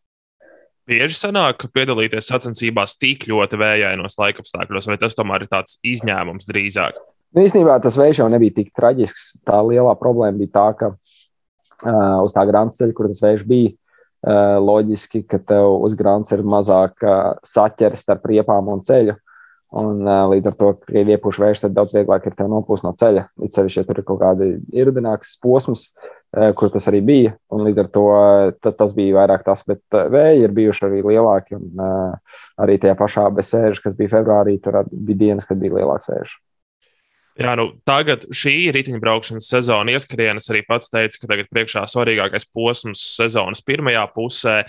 Bieži 0.90 1.18
sanāk, 1.18 1.60
ka 1.62 1.70
piedalīties 1.74 2.28
sacensībās 2.30 2.98
tik 3.02 3.26
ļoti 3.30 3.58
vējainos 3.58 4.18
laikapstākļos, 4.22 4.90
vai 4.90 4.98
tas 5.02 5.18
tomēr 5.18 5.46
ir 5.46 5.52
tāds 5.54 5.80
izņēmums 5.86 6.46
drīzāk? 6.50 6.98
Nu, 7.34 7.42
īstenībā 7.46 7.78
tas 7.82 7.98
vējš 7.98 8.22
jau 8.22 8.28
nebija 8.32 8.54
tik 8.62 8.70
traģisks. 8.78 9.40
Tā 9.46 9.58
lielā 9.66 9.96
problēma 9.98 10.40
bija 10.40 10.54
tā, 10.56 10.68
ka 10.78 10.92
uh, 10.94 12.22
uz 12.26 12.36
tā 12.36 12.46
grāmatas 12.48 12.78
ceļa, 12.80 12.94
kur 12.98 13.10
tas 13.12 13.24
vējš 13.26 13.48
bija, 13.50 13.74
loģiski, 14.26 15.24
ka 15.30 15.38
tev 15.38 15.84
uz 15.86 15.94
grāmatas 15.98 16.34
ir 16.34 16.42
mazāk 16.48 17.06
eh, 17.06 17.22
saķeres 17.46 18.06
starp 18.06 18.26
riepām 18.32 18.72
un 18.74 18.84
ceļu. 18.86 19.20
Un, 19.76 20.06
uh, 20.06 20.30
līdz 20.32 20.48
ar 20.48 20.54
to, 20.56 20.68
ka 20.80 20.94
ir 20.96 21.10
iepuši 21.12 21.42
vējš, 21.42 21.62
tad 21.66 21.74
daudz 21.76 21.92
vieglāk 21.98 22.30
ir 22.30 22.36
tev 22.38 22.48
nopūst 22.48 22.86
no 22.86 22.94
ceļa. 22.96 23.26
Līdz 23.42 23.58
ceļš, 23.58 23.76
ja 23.76 23.84
tur 23.84 24.00
ir 24.00 24.06
kaut 24.08 24.22
kādi 24.22 24.48
ieradināks 24.72 25.34
posms, 25.44 25.90
kur 26.56 26.72
tas 26.72 26.88
arī 26.88 27.02
bija. 27.04 27.34
Un 27.52 27.66
līdz 27.66 27.82
ar 27.84 27.90
to 27.98 28.06
tas 28.70 28.94
bija 28.96 29.18
vairāk 29.18 29.44
tas, 29.44 29.66
bet 29.68 30.00
vēji 30.14 30.46
ir 30.46 30.56
bijuši 30.56 30.86
arī 30.88 31.04
lielāki. 31.10 31.60
Un 31.60 31.84
arī 32.62 32.78
tajā 32.80 32.96
pašā 33.02 33.26
besēža, 33.36 33.84
kas 33.84 34.00
bija 34.00 34.14
februārī, 34.16 34.56
tur 34.64 34.80
bija 34.94 35.26
dienas, 35.26 35.50
kad 35.50 35.60
bija 35.60 35.82
lielāks 35.82 36.14
vējš. 36.14 36.38
Jā, 37.36 37.52
nu, 37.60 37.68
tagad 37.84 38.24
šī 38.32 38.72
riteņbraukšanas 38.78 39.48
sezona 39.52 39.92
ieskrienas 39.92 40.48
arī 40.54 40.62
pats 40.68 40.88
teica, 40.92 41.20
ka 41.20 41.28
tagad 41.34 41.50
priekšā 41.52 41.84
svarīgākais 41.92 42.48
posms 42.56 43.02
sezonas 43.18 43.64
pirmajā 43.66 44.06
pusē. 44.16 44.62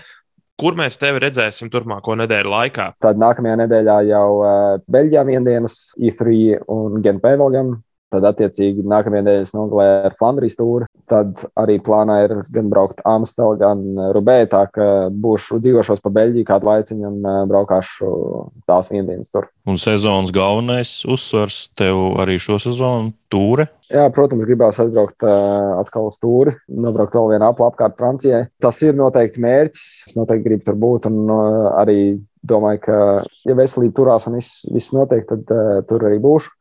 Kur 0.59 0.75
mēs 0.75 0.97
tevi 0.99 1.21
redzēsim 1.21 1.69
turpmāko 1.71 2.17
nedēļu 2.19 2.51
laikā? 2.51 2.89
Tad 3.05 3.19
nākamajā 3.21 3.59
nedēļā 3.61 3.97
jau 4.09 4.27
uh, 4.41 4.51
Beļģijā 4.89 5.23
viendienas, 5.29 5.77
I3 6.01 6.57
un 6.73 6.97
GNP 7.05 7.35
vēl 7.39 7.53
gan 7.55 7.71
Tad, 8.07 8.23
attiecīgi, 8.23 8.85
nākamajā 8.87 9.23
nedēļas 9.25 9.51
nogalē 9.51 9.85
ar 10.07 10.13
Flandrijas 10.15 10.55
tūri. 10.55 10.85
Tad 11.11 11.41
arī 11.59 11.75
plānā 11.83 12.21
ir 12.23 12.33
gan 12.55 12.69
braukt 12.71 13.01
Amstelu, 13.07 13.57
gan 13.59 13.81
Rubē. 14.15 14.37
Tā 14.47 14.63
kā 14.71 14.87
būšu 15.11 15.59
dzīvošos 15.63 15.99
pa 16.03 16.11
Beļģiju 16.15 16.47
kādu 16.47 16.69
laiciņu 16.69 17.09
un 17.09 17.27
braukāšu 17.51 18.11
tās 18.69 18.91
viendienas 18.93 19.33
tur. 19.33 19.49
Un 19.67 19.79
sezonas 19.81 20.31
galvenais 20.35 21.01
uzsvars 21.03 21.65
tev 21.75 21.99
arī 22.23 22.37
šo 22.39 22.55
sezonu- 22.63 23.11
tūre? 23.33 23.67
Jā, 23.91 24.07
protams, 24.15 24.47
gribēs 24.47 24.79
atbraukt 24.79 25.23
uh, 25.27 25.75
atkal 25.81 26.07
uz 26.07 26.15
tūri, 26.23 26.55
nobraukt 26.71 27.15
vēl 27.15 27.33
vienu 27.33 27.49
apli 27.49 27.67
apkārt 27.67 27.99
Francijai. 27.99 28.45
Tas 28.63 28.79
ir 28.87 28.95
noteikti 28.95 29.43
mērķis. 29.43 29.89
Es 30.07 30.15
noteikti 30.15 30.47
gribu 30.47 30.63
tur 30.63 30.79
būt 30.79 31.11
un 31.11 31.25
uh, 31.27 31.75
arī 31.83 31.99
domāju, 32.47 32.79
ka, 32.85 32.97
ja 33.43 33.55
veselība 33.57 33.95
turās 33.99 34.27
un 34.29 34.37
viss, 34.39 34.63
viss 34.71 34.95
notiek, 34.95 35.27
tad 35.27 35.51
uh, 35.51 35.81
tur 35.89 36.07
arī 36.07 36.21
būšu. 36.23 36.53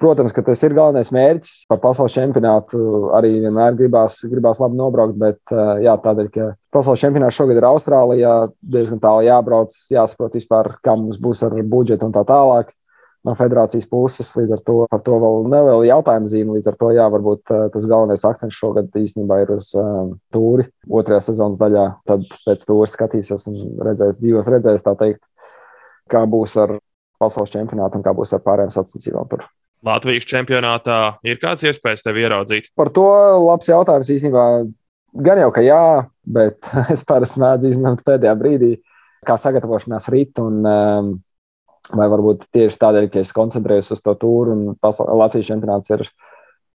Protams, 0.00 0.32
ka 0.34 0.42
tas 0.42 0.58
ir 0.66 0.74
galvenais 0.74 1.12
mērķis. 1.14 1.66
Par 1.70 1.78
pasaules 1.82 2.14
čempionātu 2.16 2.78
arī 3.14 3.36
vienmēr 3.44 3.76
gribās, 3.78 4.18
gribās 4.26 4.58
labi 4.58 4.78
nobraukt, 4.80 5.14
bet 5.20 5.54
jā, 5.84 5.94
tādēļ, 6.02 6.30
ka 6.34 6.48
pasaules 6.74 7.02
čempionāts 7.04 7.38
šogad 7.38 7.60
ir 7.60 7.66
Austrālijā, 7.68 8.32
diezgan 8.74 9.02
tālu 9.02 9.28
jābrauc, 9.28 9.76
jāsaprot 9.94 10.34
vispār, 10.34 10.72
kā 10.82 10.96
mums 10.98 11.20
būs 11.22 11.44
ar 11.46 11.54
budžetu 11.62 12.08
un 12.08 12.16
tā 12.16 12.24
tālāk. 12.26 12.74
No 13.24 13.32
federācijas 13.38 13.86
puses 13.88 14.34
līdz 14.36 14.50
ar 14.52 14.62
to, 14.66 14.74
ar 14.92 15.00
to 15.00 15.16
vēl 15.22 15.46
nelielu 15.48 15.86
jautājumu 15.88 16.28
zīmi. 16.28 16.58
Līdz 16.58 16.74
ar 16.74 16.76
to, 16.82 16.90
jā, 16.92 17.06
varbūt 17.14 17.54
tas 17.72 17.86
galvenais 17.88 18.26
akcents 18.28 18.58
šogad 18.58 18.98
īstenībā 19.00 19.38
ir 19.46 19.54
uz 19.54 19.70
um, 19.80 20.10
tūri 20.34 20.66
otrajā 20.90 21.22
sezonas 21.30 21.56
daļā. 21.62 21.86
Tad 22.10 22.28
pēc 22.44 22.66
tūri 22.68 22.90
skatīsies 22.92 23.48
un 23.48 23.62
redzēs, 23.86 24.20
dzīvos 24.20 24.52
redzēs, 24.52 24.84
tā 24.84 24.92
teikt, 25.00 25.22
kā 26.12 26.26
būs 26.28 26.58
ar 26.60 26.76
pasaules 27.22 27.54
čempionātu 27.54 28.02
un 28.02 28.04
kā 28.04 28.12
būs 28.12 28.36
ar 28.36 28.44
pārējām 28.44 28.74
sacensībām 28.74 29.30
tur. 29.32 29.48
Latvijas 29.84 30.26
čempionātā 30.28 30.98
ir 31.26 31.38
kāds 31.42 31.66
iespējas 31.68 32.04
tevi 32.06 32.24
ieraudzīt? 32.24 32.70
Par 32.78 32.90
to 32.94 33.06
labs 33.44 33.68
jautājums 33.68 34.10
īstenībā. 34.14 34.46
Gan 35.24 35.38
jau, 35.38 35.50
ka 35.54 35.62
jā, 35.62 35.84
bet 36.24 36.66
es 36.94 37.04
parasti 37.06 37.42
mēdzu 37.42 37.70
izņemt 37.74 38.04
pēdējā 38.06 38.34
brīdī, 38.40 38.72
kā 39.28 39.38
sagatavošanās 39.40 40.10
rīt. 40.12 40.40
Un, 40.42 40.60
um, 40.64 41.14
vai 41.92 42.06
varbūt 42.08 42.46
tieši 42.54 42.80
tādēļ, 42.80 43.10
ka 43.12 43.20
es 43.20 43.34
koncentrējos 43.36 43.92
uz 43.92 44.00
to 44.04 44.14
tūru 44.16 44.54
un 44.54 44.62
Latvijas 44.80 45.50
čempionāts 45.50 45.92
ir 45.92 46.06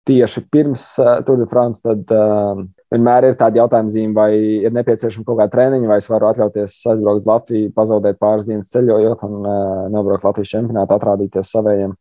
tieši 0.10 0.43
pirms 0.54 0.84
uh, 1.02 1.19
Tour 1.26 1.41
de 1.41 1.48
France, 1.50 1.82
tad 1.86 2.13
uh, 2.13 2.62
vienmēr 2.93 3.30
ir 3.30 3.39
tādi 3.39 3.60
jautājumi 3.60 3.93
zīme, 3.93 4.15
vai 4.17 4.30
ir 4.38 4.74
nepieciešama 4.74 5.26
kaut 5.26 5.41
kāda 5.41 5.54
treniņa, 5.54 5.89
vai 5.89 5.98
es 6.02 6.10
varu 6.10 6.30
atļauties 6.30 6.78
aizbraukt 6.93 7.24
uz 7.24 7.28
Latviju, 7.30 7.74
pazaudēt 7.76 8.22
pāris 8.22 8.48
dienas 8.50 8.72
ceļojot 8.74 9.26
un 9.28 9.41
uh, 9.41 9.89
nebraukt 9.93 10.30
Latvijas 10.30 10.54
čempionātā, 10.54 10.98
atrādīties 10.98 11.52
savējiem. 11.54 11.98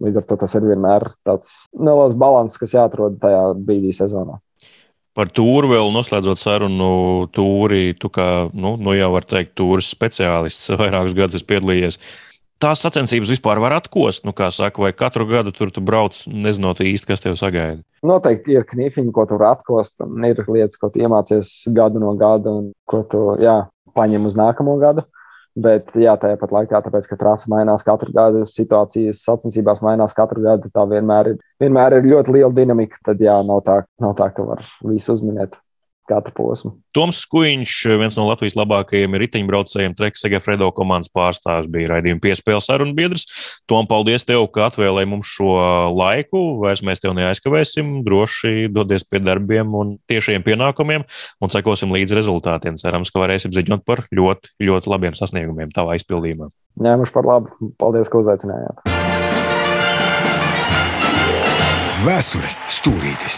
Līdz 0.00 0.22
ar 0.22 0.28
to 0.28 0.38
tas 0.40 0.54
ir 0.56 0.64
vienmēr 0.64 1.10
tāds 1.28 1.66
neliels 1.76 2.14
līdzsvars, 2.16 2.56
kas 2.62 2.76
jāatrod 2.76 3.18
tajā 3.20 3.42
brīdī 3.58 3.92
sezonā. 3.96 4.38
Par 5.16 5.28
tūru 5.34 5.72
vēl 5.72 5.90
noslēdzot 5.92 6.38
sarunu, 6.38 7.28
tūri, 7.34 7.96
tu 7.98 8.08
kā, 8.14 8.48
nu, 8.54 8.76
nu 8.80 8.94
jau 8.94 9.10
var 9.16 9.26
teikt, 9.28 9.56
tūris 9.58 9.90
speciālists, 9.90 10.70
vairākus 10.80 11.16
gadus 11.18 11.44
piedalījies. 11.44 11.98
Tās 12.60 12.82
sacensības 12.84 13.32
vispār 13.32 13.58
var 13.60 13.72
atkost, 13.78 14.26
nu, 14.28 14.34
kā 14.36 14.50
saka, 14.52 14.82
vai 14.84 14.92
katru 14.92 15.24
gadu 15.28 15.52
tur 15.56 15.72
tu 15.72 15.82
brauc, 15.84 16.16
nezinot 16.28 16.82
īsti, 16.84 17.08
kas 17.08 17.24
tev 17.24 17.38
sagaida. 17.40 17.80
Noteikti 18.06 18.52
ir 18.54 18.66
knifiņi, 18.68 19.12
ko 19.16 19.24
tu 19.26 19.38
vari 19.40 19.48
atkost, 19.56 19.96
un 20.04 20.28
ir 20.28 20.42
lietas, 20.44 20.76
ko 20.80 20.92
tu 20.92 21.00
iemācies 21.00 21.50
gadu 21.74 22.02
no 22.02 22.12
gada, 22.20 22.52
un 22.60 22.70
ko 22.88 23.00
tu 23.08 23.24
jā, 23.40 23.62
paņem 23.96 24.28
uz 24.28 24.36
nākamo 24.38 24.76
gadu. 24.80 25.06
Bet, 25.58 25.88
jā, 25.98 26.12
tāpat 26.14 26.52
laikā, 26.54 26.78
tāpēc, 26.84 27.08
ka 27.10 27.16
trasa 27.18 27.50
mainās 27.50 27.82
katru 27.82 28.12
gadu, 28.14 28.44
situācijas 28.46 29.24
sacensībās 29.26 29.82
mainās 29.82 30.14
katru 30.14 30.44
gadu, 30.44 30.70
tā 30.70 30.84
vienmēr 30.86 31.32
ir, 31.32 31.40
vienmēr 31.60 31.98
ir 31.98 32.06
ļoti 32.12 32.36
liela 32.36 32.52
dinamika. 32.54 33.00
Tad, 33.08 33.24
jā, 33.24 33.34
nav 33.46 33.64
tā, 33.66 33.80
nav 34.02 34.14
tā 34.20 34.30
ka 34.36 34.46
var 34.46 34.62
visu 34.86 35.16
uzminēt 35.16 35.58
katru 36.10 36.34
posmu. 36.36 36.72
Toms 36.96 37.22
Skuiņš, 37.24 37.74
viens 38.00 38.18
no 38.18 38.26
Latvijas 38.28 38.56
labākajiem 38.58 39.16
riteņbraucējiem, 39.22 39.94
Treks 39.98 40.24
Segafredo 40.24 40.70
komandas 40.74 41.10
pārstāvis, 41.14 41.70
bija 41.70 41.94
raidījuma 41.94 42.22
piespēles 42.24 42.68
sarunu 42.70 42.96
biedrs. 42.98 43.26
Tom, 43.70 43.88
paldies 43.90 44.26
tev, 44.28 44.44
ka 44.54 44.68
atvēlēji 44.68 45.10
mums 45.10 45.30
šo 45.30 45.54
laiku. 45.94 46.42
Vairs 46.64 46.84
mēs 46.86 47.02
tev 47.02 47.14
neaizkavēsim. 47.18 48.00
Droši 48.06 48.70
dodies 48.74 49.06
pie 49.06 49.22
darbiem 49.22 49.74
un 49.76 49.96
tiešiem 50.10 50.44
pienākumiem 50.46 51.06
un 51.40 51.52
sekosim 51.52 51.94
līdz 51.94 52.16
rezultātiem. 52.18 52.78
Cerams, 52.80 53.12
ka 53.12 53.22
varēsim 53.22 53.54
ziņot 53.54 53.86
par 53.86 54.04
ļoti, 54.14 54.54
ļoti 54.66 54.94
labiem 54.94 55.18
sasniegumiem 55.18 55.72
tavā 55.74 55.98
izpildījumā. 56.00 56.50
Ņēmuši 56.80 57.14
par 57.16 57.28
labu. 57.28 57.72
Paldies, 57.80 58.10
ka 58.10 58.22
uzaicinājāt. 58.22 58.86
Vēstures 62.00 62.56
stūrītis. 62.72 63.36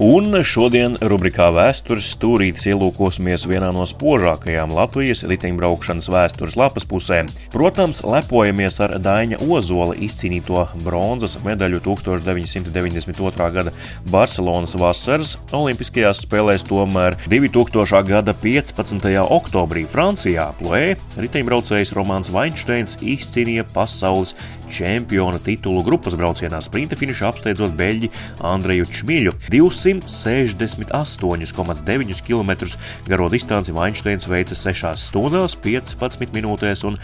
Un 0.00 0.32
šodien 0.40 0.94
rubrikā 1.04 1.50
Vēstures 1.52 2.06
stūrītis 2.14 2.64
ielūkosimies 2.70 3.42
vienā 3.44 3.68
no 3.76 3.84
spožākajām 3.84 4.72
Latvijas 4.72 5.20
riteņbraukšanas 5.28 6.08
vēstures 6.08 6.56
lapas 6.56 6.86
pusēm. 6.88 7.28
Protams, 7.52 8.00
lepojamies 8.08 8.80
ar 8.80 8.94
Daņa 9.04 9.42
Ozola 9.44 9.92
izcīnīto 9.92 10.64
bronzas 10.86 11.36
medaļu 11.44 11.82
1992. 11.84 13.50
gada 13.52 13.74
Barcelonas 14.08 14.78
vasaras 14.80 15.34
Olimpiskajās 15.52 16.24
spēlēs, 16.24 16.64
tomēr 16.64 17.18
2000. 17.28 18.02
gada 18.08 18.32
15. 18.32 19.12
oktobrī 19.28 19.84
Francijā 19.84 20.48
Ploē 20.62 20.96
riteņbraucējs 21.20 21.92
Romāns 21.98 22.32
Vainšteins 22.32 22.96
izcīnīja 23.04 23.68
pasaules 23.76 24.32
čempiona 24.72 25.36
titulu 25.42 25.84
grupas 25.84 26.16
braucienā 26.16 26.62
sprinta 26.64 26.96
finišā 26.96 27.28
apsteidzot 27.28 27.76
beļģi 27.76 28.08
Andreju 28.48 28.88
Čmiļu. 28.88 29.36
268,9 30.00 32.22
km 32.24 32.50
garo 33.08 33.28
distanci 33.32 33.72
Vainšteins 33.76 34.28
veica 34.30 34.54
6 34.54 34.96
stundās, 34.96 35.56
15 35.60 36.32
minūtēs 36.32 36.84
un 36.88 36.94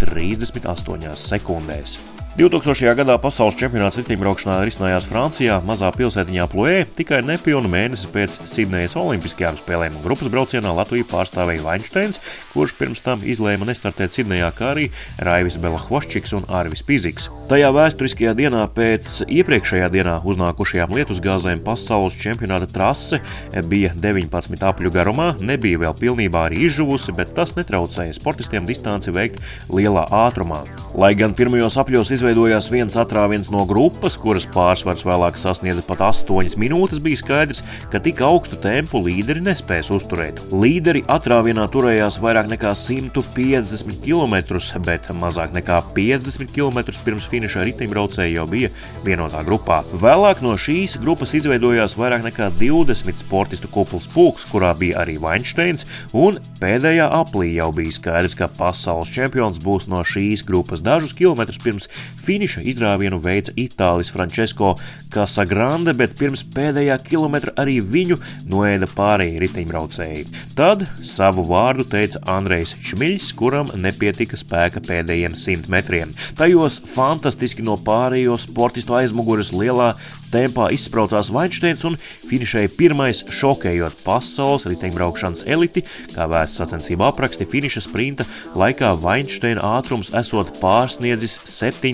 38 0.00 1.16
sekundēs. 1.28 2.17
2000. 2.38 2.92
gadā 2.94 3.16
pasaules 3.18 3.56
čempionāts 3.58 3.96
riteņbraukšanā 3.98 4.60
risinājās 4.62 5.08
Francijā, 5.10 5.56
mazā 5.66 5.88
pilsētiņā 5.90 6.44
Ploē, 6.52 6.84
tikai 6.94 7.18
nepilnu 7.26 7.66
mēnesi 7.66 8.06
pēc 8.14 8.36
Sidnejas 8.46 8.94
Olimpiskajām 8.94 9.56
spēlēm. 9.58 9.96
Grupas 10.04 10.30
braucienā 10.30 10.70
Latviju 10.70 11.08
pārstāvēja 11.10 11.64
Vainsteins, 11.64 12.20
kurš 12.52 12.76
pirms 12.78 13.02
tam 13.02 13.24
izlēma 13.26 13.66
nestartēt 13.66 14.14
Sidnejā, 14.14 14.52
kā 14.54 14.68
arī 14.70 14.84
Raivis 15.18 15.58
Belahvoščiks 15.58 16.36
un 16.38 16.46
Arvis 16.46 16.84
Piziks. 16.86 17.26
Tajā 17.50 17.72
vēsturiskajā 17.74 18.36
dienā 18.38 18.62
pēc 18.70 19.24
iepriekšējā 19.26 19.90
dienā 19.96 20.20
uznākušajām 20.30 20.94
lietusgāzēm 20.94 21.64
pasaules 21.66 22.14
čempionāta 22.22 22.70
trase 22.70 23.18
bija 23.66 23.90
19 23.98 24.62
apļu 24.68 24.94
garumā, 24.94 25.32
nebija 25.42 25.82
vēl 25.82 25.98
pilnībā 26.04 26.46
arī 26.46 26.62
izžuvusi, 26.68 27.16
bet 27.18 27.34
tas 27.34 27.56
netraucēja 27.58 28.14
sportistiem 28.14 28.68
distanci 28.68 29.10
veikt 29.16 29.42
lielā 29.74 30.06
ātrumā. 30.22 30.62
Lai 30.98 31.14
gan 31.18 31.34
pirmajos 31.34 31.80
apļos 31.80 32.12
izveidojās 32.12 32.27
izveidojās 32.28 32.66
viens 32.68 32.96
atrāviens 33.00 33.48
no 33.48 33.62
grupas, 33.64 34.18
kuras 34.20 34.44
pārsvars 34.52 35.00
vēlāk 35.06 35.38
sasniedza 35.40 35.80
pat 35.86 36.02
8 36.04 36.58
minūtes, 36.60 36.98
bija 37.00 37.16
skaidrs, 37.16 37.62
ka 37.88 38.02
tik 38.04 38.18
augstu 38.20 38.58
tempu 38.60 39.00
līderi 39.00 39.40
nespēs 39.46 39.88
uzturēt. 39.96 40.42
Līderi 40.52 41.00
atrāvienā 41.08 41.64
turējās 41.72 42.18
vairāk 42.20 42.50
nekā 42.52 42.74
150 42.76 44.02
km, 44.04 44.58
bet 44.84 45.08
mazāk 45.16 45.54
nekā 45.56 45.78
50 45.96 46.52
km 46.52 46.82
pirms 47.06 47.28
finiša 47.32 47.64
riteņbraucēji 47.70 48.36
jau 48.36 48.44
bija 48.50 48.68
vienotā 49.06 49.40
grupā. 49.48 49.80
Vēlāk 49.96 50.44
no 50.44 50.52
šīs 50.60 50.98
grupas 51.00 51.32
izveidojās 51.38 51.96
vairāk 51.96 52.28
nekā 52.28 52.50
20 52.60 53.22
sportistu 53.24 53.72
kupls 53.72 54.10
pulks, 54.12 54.44
kurā 54.52 54.74
bija 54.76 55.00
arī 55.06 55.16
Vainsteins, 55.22 55.88
un 56.12 56.36
pēdējā 56.60 57.08
aplī 57.22 57.54
jau 57.56 57.72
bija 57.72 57.96
skaidrs, 57.96 58.36
ka 58.36 58.52
pasaules 58.60 59.16
čempions 59.16 59.64
būs 59.64 59.88
no 59.88 60.04
šīs 60.04 60.44
grupas 60.44 60.84
dažus 60.84 61.16
kilometrus 61.16 61.64
pirms 61.64 61.88
Finiša 62.18 62.62
izrāvienu 62.68 63.20
veica 63.22 63.54
Itālis 63.56 64.10
Francesco 64.12 64.74
Casagrande, 65.12 65.94
bet 65.96 66.16
pirms 66.18 66.42
pēdējā 66.54 66.98
kilometra 67.06 67.54
arī 67.60 67.78
viņu 67.80 68.18
noēda 68.50 68.88
pārējie 68.92 69.42
riteņbraucēji. 69.44 70.26
Tad 70.58 70.84
savu 71.06 71.46
vārdu 71.48 71.86
teica 71.88 72.20
Andrejs 72.28 72.74
Čmiļs, 72.84 73.30
kuram 73.38 73.72
nepietika 73.80 74.36
spēka 74.36 74.82
pēdējiem 74.84 75.36
simt 75.38 75.70
metriem. 75.72 76.12
Tajos 76.38 76.80
fantastiski 76.92 77.64
no 77.64 77.78
pārējo 77.80 78.36
sportistu 78.40 78.98
aizmugures 78.98 79.52
lielā 79.54 79.94
tempā 80.32 80.68
izspraucās 80.74 81.30
Vainsteins 81.32 81.84
un 81.88 81.96
finišēja 82.28 82.72
pirmais, 82.76 83.22
šokējot 83.32 84.02
pasaules 84.04 84.66
riteņbraukšanas 84.68 85.46
eliti, 85.48 85.84
kā 86.12 86.28
vēsts 86.30 86.60
sacensību 86.60 87.06
apraksti 87.08 87.48
finiša 87.48 87.84
sprinta 87.86 88.26
laikā 88.58 88.92
Vainsteina 89.02 89.64
ātrums 89.78 90.12
esot 90.16 90.52
pārsniedzis 90.62 91.38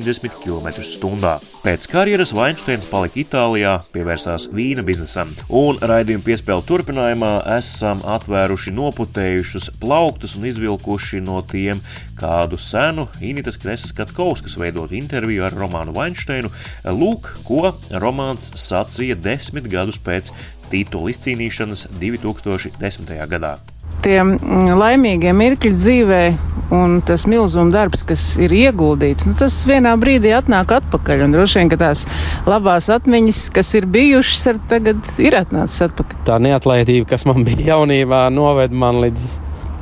70 0.04 0.36
km/h. 0.44 1.30
Pēc 1.64 1.86
karjeras 1.88 2.34
Vainsteins 2.36 2.84
palika 2.90 3.16
Itālijā, 3.22 3.72
pievērsās 3.94 4.50
vīna 4.52 4.84
biznesam, 4.84 5.30
un 5.48 5.78
raidījuma 5.80 6.26
piespēle 6.26 6.64
turpinājumā 6.68 7.32
esam 7.56 8.02
atvēruši 8.16 8.74
noputējušus 8.76 9.70
plauktus 9.80 10.36
un 10.36 10.48
izvilkuši 10.50 11.22
no 11.24 11.40
tiem 11.48 11.80
kādu 12.20 12.60
senu 12.60 13.08
Initas 13.24 13.56
Kreses 13.60 13.94
Katkovskas 13.96 14.58
veidot 14.60 14.92
interviju 14.92 15.46
ar 15.48 15.56
Romānu 15.56 15.96
Vainsteinu. 15.96 16.52
Lūk, 16.84 17.30
ko 17.48 17.72
romāns 17.96 18.50
sacīja 18.60 19.16
desmit 19.16 19.70
gadus 19.72 20.00
pēc 20.04 20.34
titula 20.68 21.14
izcīnīšanas 21.14 21.88
2010. 21.96 23.16
gadā 23.32 23.56
tie 24.04 24.18
mm, 24.22 24.74
laimīgie 24.78 25.32
mirkļi 25.36 25.72
dzīvē 25.74 26.24
un 26.74 26.98
tas 27.06 27.26
milzuma 27.30 27.72
darbs, 27.74 28.02
kas 28.06 28.24
ir 28.40 28.52
ieguldīts, 28.56 29.26
nu, 29.28 29.34
tas 29.38 29.56
vienā 29.68 29.94
brīdī 30.00 30.32
atnāk 30.36 30.72
atpakaļ. 30.78 31.26
Un 31.26 31.36
droši 31.36 31.60
vien, 31.60 31.70
ka 31.72 31.78
tās 31.80 32.04
labās 32.48 32.88
atmiņas, 32.92 33.46
kas 33.54 33.74
ir 33.78 33.88
bijušas, 33.90 34.46
ar 34.52 34.60
tagad 34.70 35.14
ir 35.22 35.38
atnācis 35.38 35.86
atpakaļ. 35.88 36.24
Tā 36.28 36.40
neatlaidība, 36.42 37.10
kas 37.14 37.26
man 37.28 37.46
bija 37.46 37.74
jaunībā, 37.74 38.26
noved 38.34 38.74
man 38.74 39.02
līdz 39.04 39.32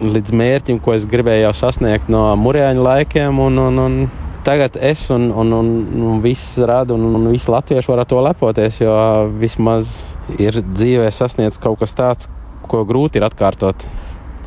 līdz 0.02 0.32
mērķim, 0.34 0.80
ko 0.82 0.96
es 0.96 1.04
gribēju 1.06 1.44
jau 1.44 1.52
sasniegt 1.54 2.08
no 2.10 2.24
mūrēņa 2.42 2.82
laikiem. 2.82 3.38
Un, 3.38 3.58
un, 3.62 3.78
un 3.78 3.98
tagad 4.42 4.76
es 4.82 5.04
un, 5.14 5.28
un, 5.30 5.52
un, 5.54 5.68
un 6.10 6.22
viss 6.24 6.56
rada, 6.58 6.96
un, 6.96 7.14
un 7.20 7.28
visi 7.30 7.50
latvieši 7.52 7.92
var 7.92 8.02
ar 8.02 8.10
to 8.10 8.22
lepoties, 8.26 8.80
jo 8.82 8.96
vismaz 9.38 10.00
ir 10.42 10.58
dzīvē 10.62 11.06
sasniegts 11.14 11.62
kaut 11.62 11.78
kas 11.82 11.94
tāds, 11.98 12.30
ko 12.66 12.82
grūti 12.88 13.20
ir 13.20 13.28
atkārtot. 13.28 13.86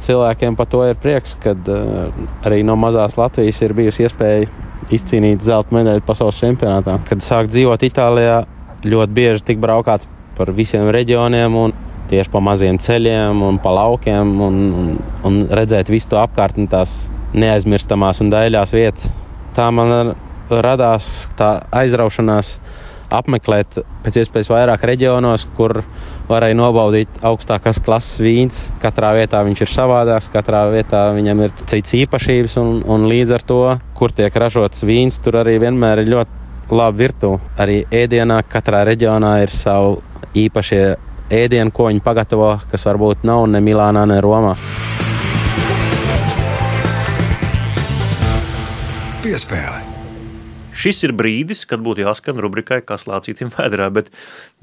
Cilvēkiem 0.02 0.58
par 0.60 0.68
to 0.68 0.82
ir 0.90 0.98
prieks, 1.00 1.38
ka 1.40 1.54
uh, 1.56 2.26
arī 2.46 2.64
no 2.68 2.76
mazās 2.80 3.16
Latvijas 3.20 3.62
ir 3.64 3.76
bijusi 3.78 4.06
iespēja 4.06 4.50
izcīnīt 4.94 5.46
zelta 5.46 5.76
medaļu 5.76 6.04
pasaules 6.06 6.42
čempionātā. 6.42 6.98
Kad 7.08 7.24
sāk 7.26 7.50
dzīvot 7.54 7.86
Itālijā, 7.88 8.44
ļoti 8.86 9.16
bieži 9.16 9.46
tik 9.52 9.64
braukāts 9.64 10.10
par 10.38 10.52
visiem 10.56 10.90
reģioniem. 10.94 11.56
Un, 11.56 11.74
tieši 12.10 12.30
pa 12.30 12.42
maziem 12.44 12.78
ceļiem 12.82 13.42
un 13.42 13.58
pa 13.62 13.72
laukiem 13.74 14.36
un, 14.46 14.60
un, 14.78 14.90
un 15.26 15.40
redzēt 15.50 15.90
visu 15.90 16.12
to 16.12 16.20
apkārtni, 16.22 16.68
tās 16.70 17.08
neaizmirstamās 17.36 18.22
un 18.22 18.30
daļās 18.34 18.76
vietas. 18.76 19.10
Tā 19.56 19.72
man 19.74 20.14
radās 20.50 21.30
tā 21.40 21.56
aizraušanās 21.74 22.56
apmeklēt 23.14 23.80
pēc 24.06 24.20
iespējas 24.22 24.50
vairāk 24.52 24.86
reģionos, 24.88 25.48
kur 25.58 25.82
varēja 26.30 26.58
nobaudīt 26.58 27.22
augstākās 27.26 27.82
klases 27.86 28.22
vīns. 28.24 28.62
Katrā 28.82 29.14
vietā 29.18 29.44
viņš 29.46 29.62
ir 29.66 29.72
savādāks, 29.72 30.32
katrā 30.34 30.66
vietā 30.74 31.08
viņam 31.16 31.46
ir 31.46 31.56
cits 31.62 31.96
īpašības, 32.02 32.58
un, 32.62 32.82
un 32.90 33.08
līdz 33.12 33.36
ar 33.38 33.46
to, 33.46 33.62
kur 33.98 34.14
tiek 34.16 34.34
ražots 34.34 34.86
vīns, 34.88 35.20
tur 35.22 35.42
arī 35.44 35.58
vienmēr 35.62 36.04
ir 36.04 36.14
ļoti 36.16 36.74
laba 36.74 36.98
virtuve. 36.98 37.42
Arī 37.62 37.84
ēdienā 37.94 38.42
katrā 38.50 38.84
reģionā 38.90 39.38
ir 39.46 39.54
savu 39.54 40.00
īpašie 40.36 40.84
ēdienu, 41.34 41.74
ko 41.74 41.90
viņi 41.90 42.04
pagatavo, 42.06 42.52
kas 42.72 42.86
varbūt 42.90 43.26
nav 43.28 43.48
ne 43.50 43.62
Milānā, 43.64 44.06
ne 44.10 44.22
Romā. 44.24 44.56
Piespēle. 49.26 49.85
Šis 50.76 51.06
ir 51.08 51.14
brīdis, 51.16 51.64
kad 51.70 51.80
būtu 51.84 52.04
jāskan 52.04 52.40
rubrikai, 52.44 52.82
kas 52.84 53.08
lācītim 53.08 53.52
vēdā, 53.54 53.88
bet, 53.96 54.12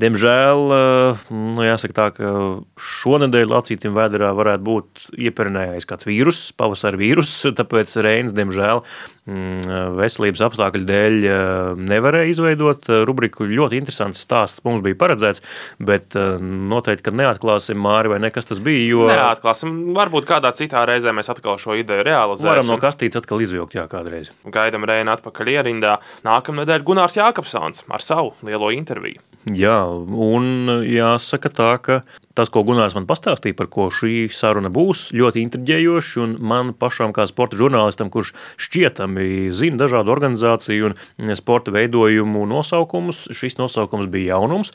diemžēl, 0.03 0.75
eh, 0.77 1.23
nu, 1.33 1.65
jāsaka 1.65 1.97
tā, 1.97 2.09
ka 2.19 2.33
šonadēļ 2.77 3.49
lācītim 3.55 3.97
vēdā 3.97 4.33
varētu 4.37 4.67
būt 4.69 5.07
ieperinājis 5.17 5.89
kāds 5.89 6.09
vīrus, 6.09 6.43
pavasara 6.57 7.01
vīrus, 7.01 7.33
tāpēc 7.59 7.97
Reins, 8.05 8.37
diemžēl, 8.37 8.85
veselības 9.23 10.41
apstākļu 10.49 10.87
dēļ 10.89 11.17
eh, 11.31 11.43
nevarēja 11.79 12.31
izveidot 12.33 12.89
eh, 12.91 13.03
rubriku. 13.07 13.47
Ļoti 13.47 13.79
interesants 13.79 14.23
stāsts 14.25 14.65
mums 14.67 14.83
bija 14.83 14.99
paredzēts, 14.99 15.45
bet 15.79 16.17
noteikti, 16.43 17.07
ka 17.07 17.15
neatklāsim 17.15 17.79
Māri 17.83 18.11
vai 18.11 18.19
nekas 18.23 18.51
tas 18.51 18.63
bija, 18.63 18.83
jo... 18.91 19.07
Neatklāsim, 19.11 19.95
varbūt 19.97 20.27
kādā 20.29 20.51
citā 20.59 20.83
reizē 20.89 21.15
mēs 21.15 21.31
atkal 21.31 21.61
šo 21.63 21.77
ideju 21.79 22.07
realizēsim. 22.09 22.51
Varam 22.51 22.71
no 22.75 22.79
kastītes 22.83 23.23
atkal 23.23 23.45
izvilkt, 23.45 23.79
jā, 23.79 23.87
kādreiz. 23.91 24.33
Gaidam 24.43 24.87
Reina 24.91 25.15
atpakaļ 25.17 25.53
ierindā 25.55 25.99
nākamnedēļ 26.27 26.87
Gunārs 26.87 27.19
Jākapsons 27.21 27.87
ar 27.93 28.03
savu 28.03 28.35
lielo 28.47 28.73
interviju. 28.75 29.23
Jā, 29.51 29.81
un 29.91 30.83
jāsaka 30.87 31.51
tā, 31.51 31.71
ka 31.83 32.03
tas, 32.35 32.51
ko 32.53 32.65
Gunārs 32.67 32.97
man 32.97 33.07
pastāstīja, 33.09 33.57
par 33.59 33.69
ko 33.73 33.89
šī 33.93 34.27
saruna 34.33 34.71
būs, 34.73 35.11
ļoti 35.17 35.45
intriģējoši. 35.47 36.19
Un 36.25 36.35
man 36.53 36.73
pašam, 36.79 37.15
kā 37.17 37.27
sporta 37.31 37.59
žurnālistam, 37.61 38.11
kurš 38.13 38.35
šķietami 38.63 39.53
zina 39.55 39.85
dažādu 39.85 40.15
organizāciju 40.15 40.93
un 40.93 41.35
sporta 41.39 41.75
veidojumu 41.75 42.45
nosaukumus, 42.51 43.27
šis 43.37 43.59
nosaukums 43.61 44.11
bija 44.13 44.37
jaunums. 44.37 44.73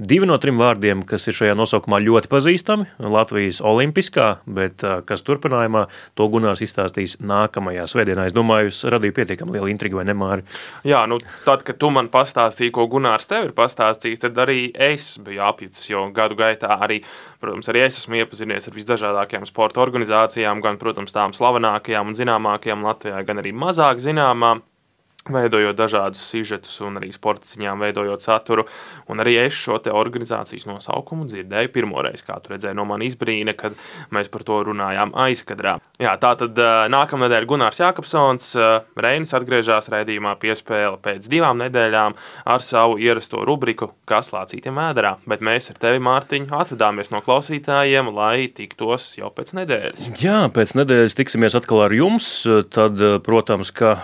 Divi 0.00 0.24
no 0.24 0.38
trim 0.40 0.56
vārdiem, 0.56 1.02
kas 1.04 1.28
ir 1.28 1.36
šajā 1.36 1.52
nosaukumā 1.58 1.98
ļoti 2.00 2.30
pazīstami, 2.32 2.86
Latvijas 3.12 3.58
olimpiskā, 3.60 4.28
bet 4.48 4.80
kas 5.04 5.20
turpinājumā 5.26 5.82
to 6.16 6.28
Gunārs 6.32 6.62
izstāstīs 6.64 7.18
nākamajā 7.20 7.84
svētdienā. 7.92 8.24
Es 8.30 8.36
domāju, 8.36 8.72
es 8.72 8.80
radīju 8.88 9.16
pietiekami 9.18 9.52
lielu 9.58 9.68
intrigu 9.68 10.00
vai 10.00 10.06
nemāri. 10.08 10.46
Jā, 10.88 11.04
nu 11.10 11.20
tad, 11.44 11.66
kad 11.68 11.76
tu 11.76 11.92
man 11.92 12.08
pastāstīji, 12.12 12.72
ko 12.72 12.88
Gunārs 12.90 13.28
tev 13.28 13.50
ir 13.50 13.54
pastāstījis, 13.58 14.24
tad 14.24 14.40
arī 14.42 14.72
es 14.72 15.12
biju 15.22 15.44
apjucis, 15.52 15.90
jo 15.92 16.08
gadu 16.16 16.40
gaitā 16.40 16.80
arī, 16.80 17.02
protams, 17.44 17.68
arī 17.68 17.84
es 17.84 18.00
esmu 18.00 18.22
iepazinies 18.22 18.72
ar 18.72 18.78
visdažādākajām 18.80 19.44
sporta 19.50 19.84
organizācijām, 19.84 20.64
gan, 20.64 20.80
protams, 20.80 21.12
tām 21.12 21.36
slavenākajām 21.36 22.10
un 22.10 22.16
zināmākajām 22.16 22.88
Latvijā, 22.88 23.22
gan 23.28 23.44
arī 23.44 23.52
mazāk 23.52 24.00
zināmām 24.00 24.64
veidojot 25.30 25.78
dažādus 25.78 26.24
sižetus 26.26 26.80
un 26.82 26.98
arī 26.98 27.12
sporta 27.14 27.46
ziņām, 27.46 27.84
veidojot 27.86 28.24
saturu. 28.24 28.66
Un 29.12 29.22
arī 29.22 29.36
es 29.44 29.54
šo 29.54 29.78
organizācijas 29.92 30.66
nosaukumu 30.66 31.28
dzirdēju 31.30 31.70
pirmoreiz, 31.74 32.24
kā 32.26 32.40
tu 32.42 32.54
redzēji 32.54 32.78
no 32.78 32.86
manis 32.88 33.12
izbrīna, 33.12 33.54
kad 33.58 33.76
mēs 34.14 34.30
par 34.32 34.44
to 34.46 34.58
runājām 34.70 35.12
aizkadrā. 35.24 35.76
Jā, 36.02 36.16
tā 36.20 36.32
tad 36.40 36.58
nākamā 36.92 37.28
nedēļa 37.28 37.48
Gunārs 37.50 37.80
Jākapsons 37.82 38.52
Reinis 38.96 39.34
atgriežas 39.36 39.90
raidījumā 39.92 40.34
piespēle 40.42 40.98
pēc 41.02 41.28
divām 41.30 41.60
nedēļām 41.62 42.16
ar 42.48 42.64
savu 42.64 42.98
ierasto 43.02 43.44
rubriku 43.46 43.92
Kas 44.08 44.32
lācītiem 44.34 44.76
vēderā. 44.78 45.16
Bet 45.28 45.44
mēs 45.44 45.70
ar 45.72 45.80
tevi, 45.82 46.02
Mārtiņ, 46.02 46.48
atvadāmies 46.56 47.12
no 47.14 47.22
klausītājiem, 47.24 48.10
lai 48.16 48.48
tiktos 48.52 49.12
jau 49.20 49.30
pēc 49.34 49.54
nedēļas. 49.60 50.10
Jā, 50.22 50.44
pēc 50.52 50.76
nedēļas 50.80 51.18
tiksimies 51.18 51.58
atkal 51.58 51.86
ar 51.86 51.96
jums. 51.96 52.30
Tad, 52.74 53.02
protams, 53.26 53.72
ka 53.76 53.96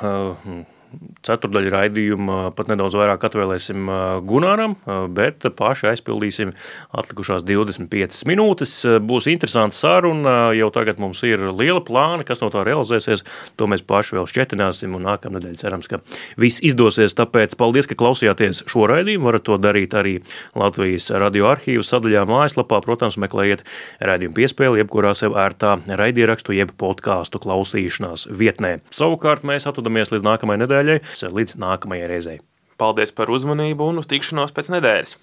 ceturdaļu 1.26 1.70
raidījuma 1.72 2.38
pat 2.56 2.70
nedaudz 2.70 2.96
vairāk 2.98 3.24
atvēlēsim 3.28 3.88
Gunāram, 4.28 4.76
bet 5.14 5.44
paši 5.58 5.90
aizpildīsim 5.92 6.52
atlikušās 6.96 7.44
25 7.46 8.22
minūtes. 8.30 8.72
Būs 9.04 9.28
interesants 9.30 9.80
saruna, 9.82 10.54
jau 10.56 10.70
tagad 10.74 11.02
mums 11.02 11.20
ir 11.28 11.42
liela 11.52 11.82
plāna, 11.84 12.24
kas 12.26 12.40
no 12.44 12.48
tā 12.54 12.64
realizēsies. 12.66 13.24
To 13.60 13.68
mēs 13.70 13.84
paši 13.86 14.16
vēl 14.18 14.28
šķetināsim 14.30 14.96
un 14.96 15.04
nākamnedēļ 15.08 15.58
cerams, 15.60 15.90
ka 15.90 16.00
viss 16.40 16.62
izdosies. 16.64 17.16
Tāpēc 17.18 17.58
paldies, 17.60 17.90
ka 17.90 17.98
klausījāties 17.98 18.64
šo 18.70 18.88
raidījumu. 18.90 19.28
Varat 19.28 19.44
to 19.48 19.58
darīt 19.60 19.96
arī 19.98 20.18
Latvijas 20.58 21.10
radio 21.20 21.50
arhīvu 21.52 21.84
sadaļā 21.84 22.24
mājaslapā. 22.30 22.80
Protams, 22.86 23.18
meklējiet 23.20 23.66
raidījumu 24.00 24.38
piespēli, 24.38 24.80
jebkurā 24.82 25.12
sev 25.18 25.36
ērtā 25.36 25.76
raidierakstu 26.00 26.56
jeb 26.56 26.72
podkāstu 26.80 27.42
klausīšanās 27.42 28.28
vietnē. 28.32 28.78
Savukārt 28.94 29.44
mēs 29.48 29.68
atvadamies 29.68 30.14
līdz 30.14 30.24
nākamajai 30.24 30.62
nedēļai 30.64 30.77
līdz 30.82 31.58
nākamajai 31.58 32.08
reizei. 32.10 32.38
Paldies 32.78 33.10
par 33.10 33.30
uzmanību 33.34 33.90
un 33.90 33.98
uz 34.02 34.06
tikšanos 34.06 34.54
pēc 34.54 34.70
nedēļas! 34.76 35.18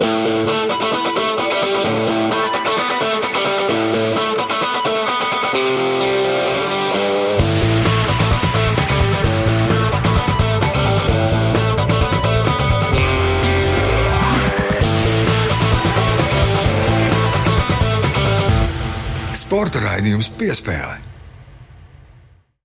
Sporta 19.46 19.80
raidījums 19.80 20.28
piespēlē. 20.36 21.15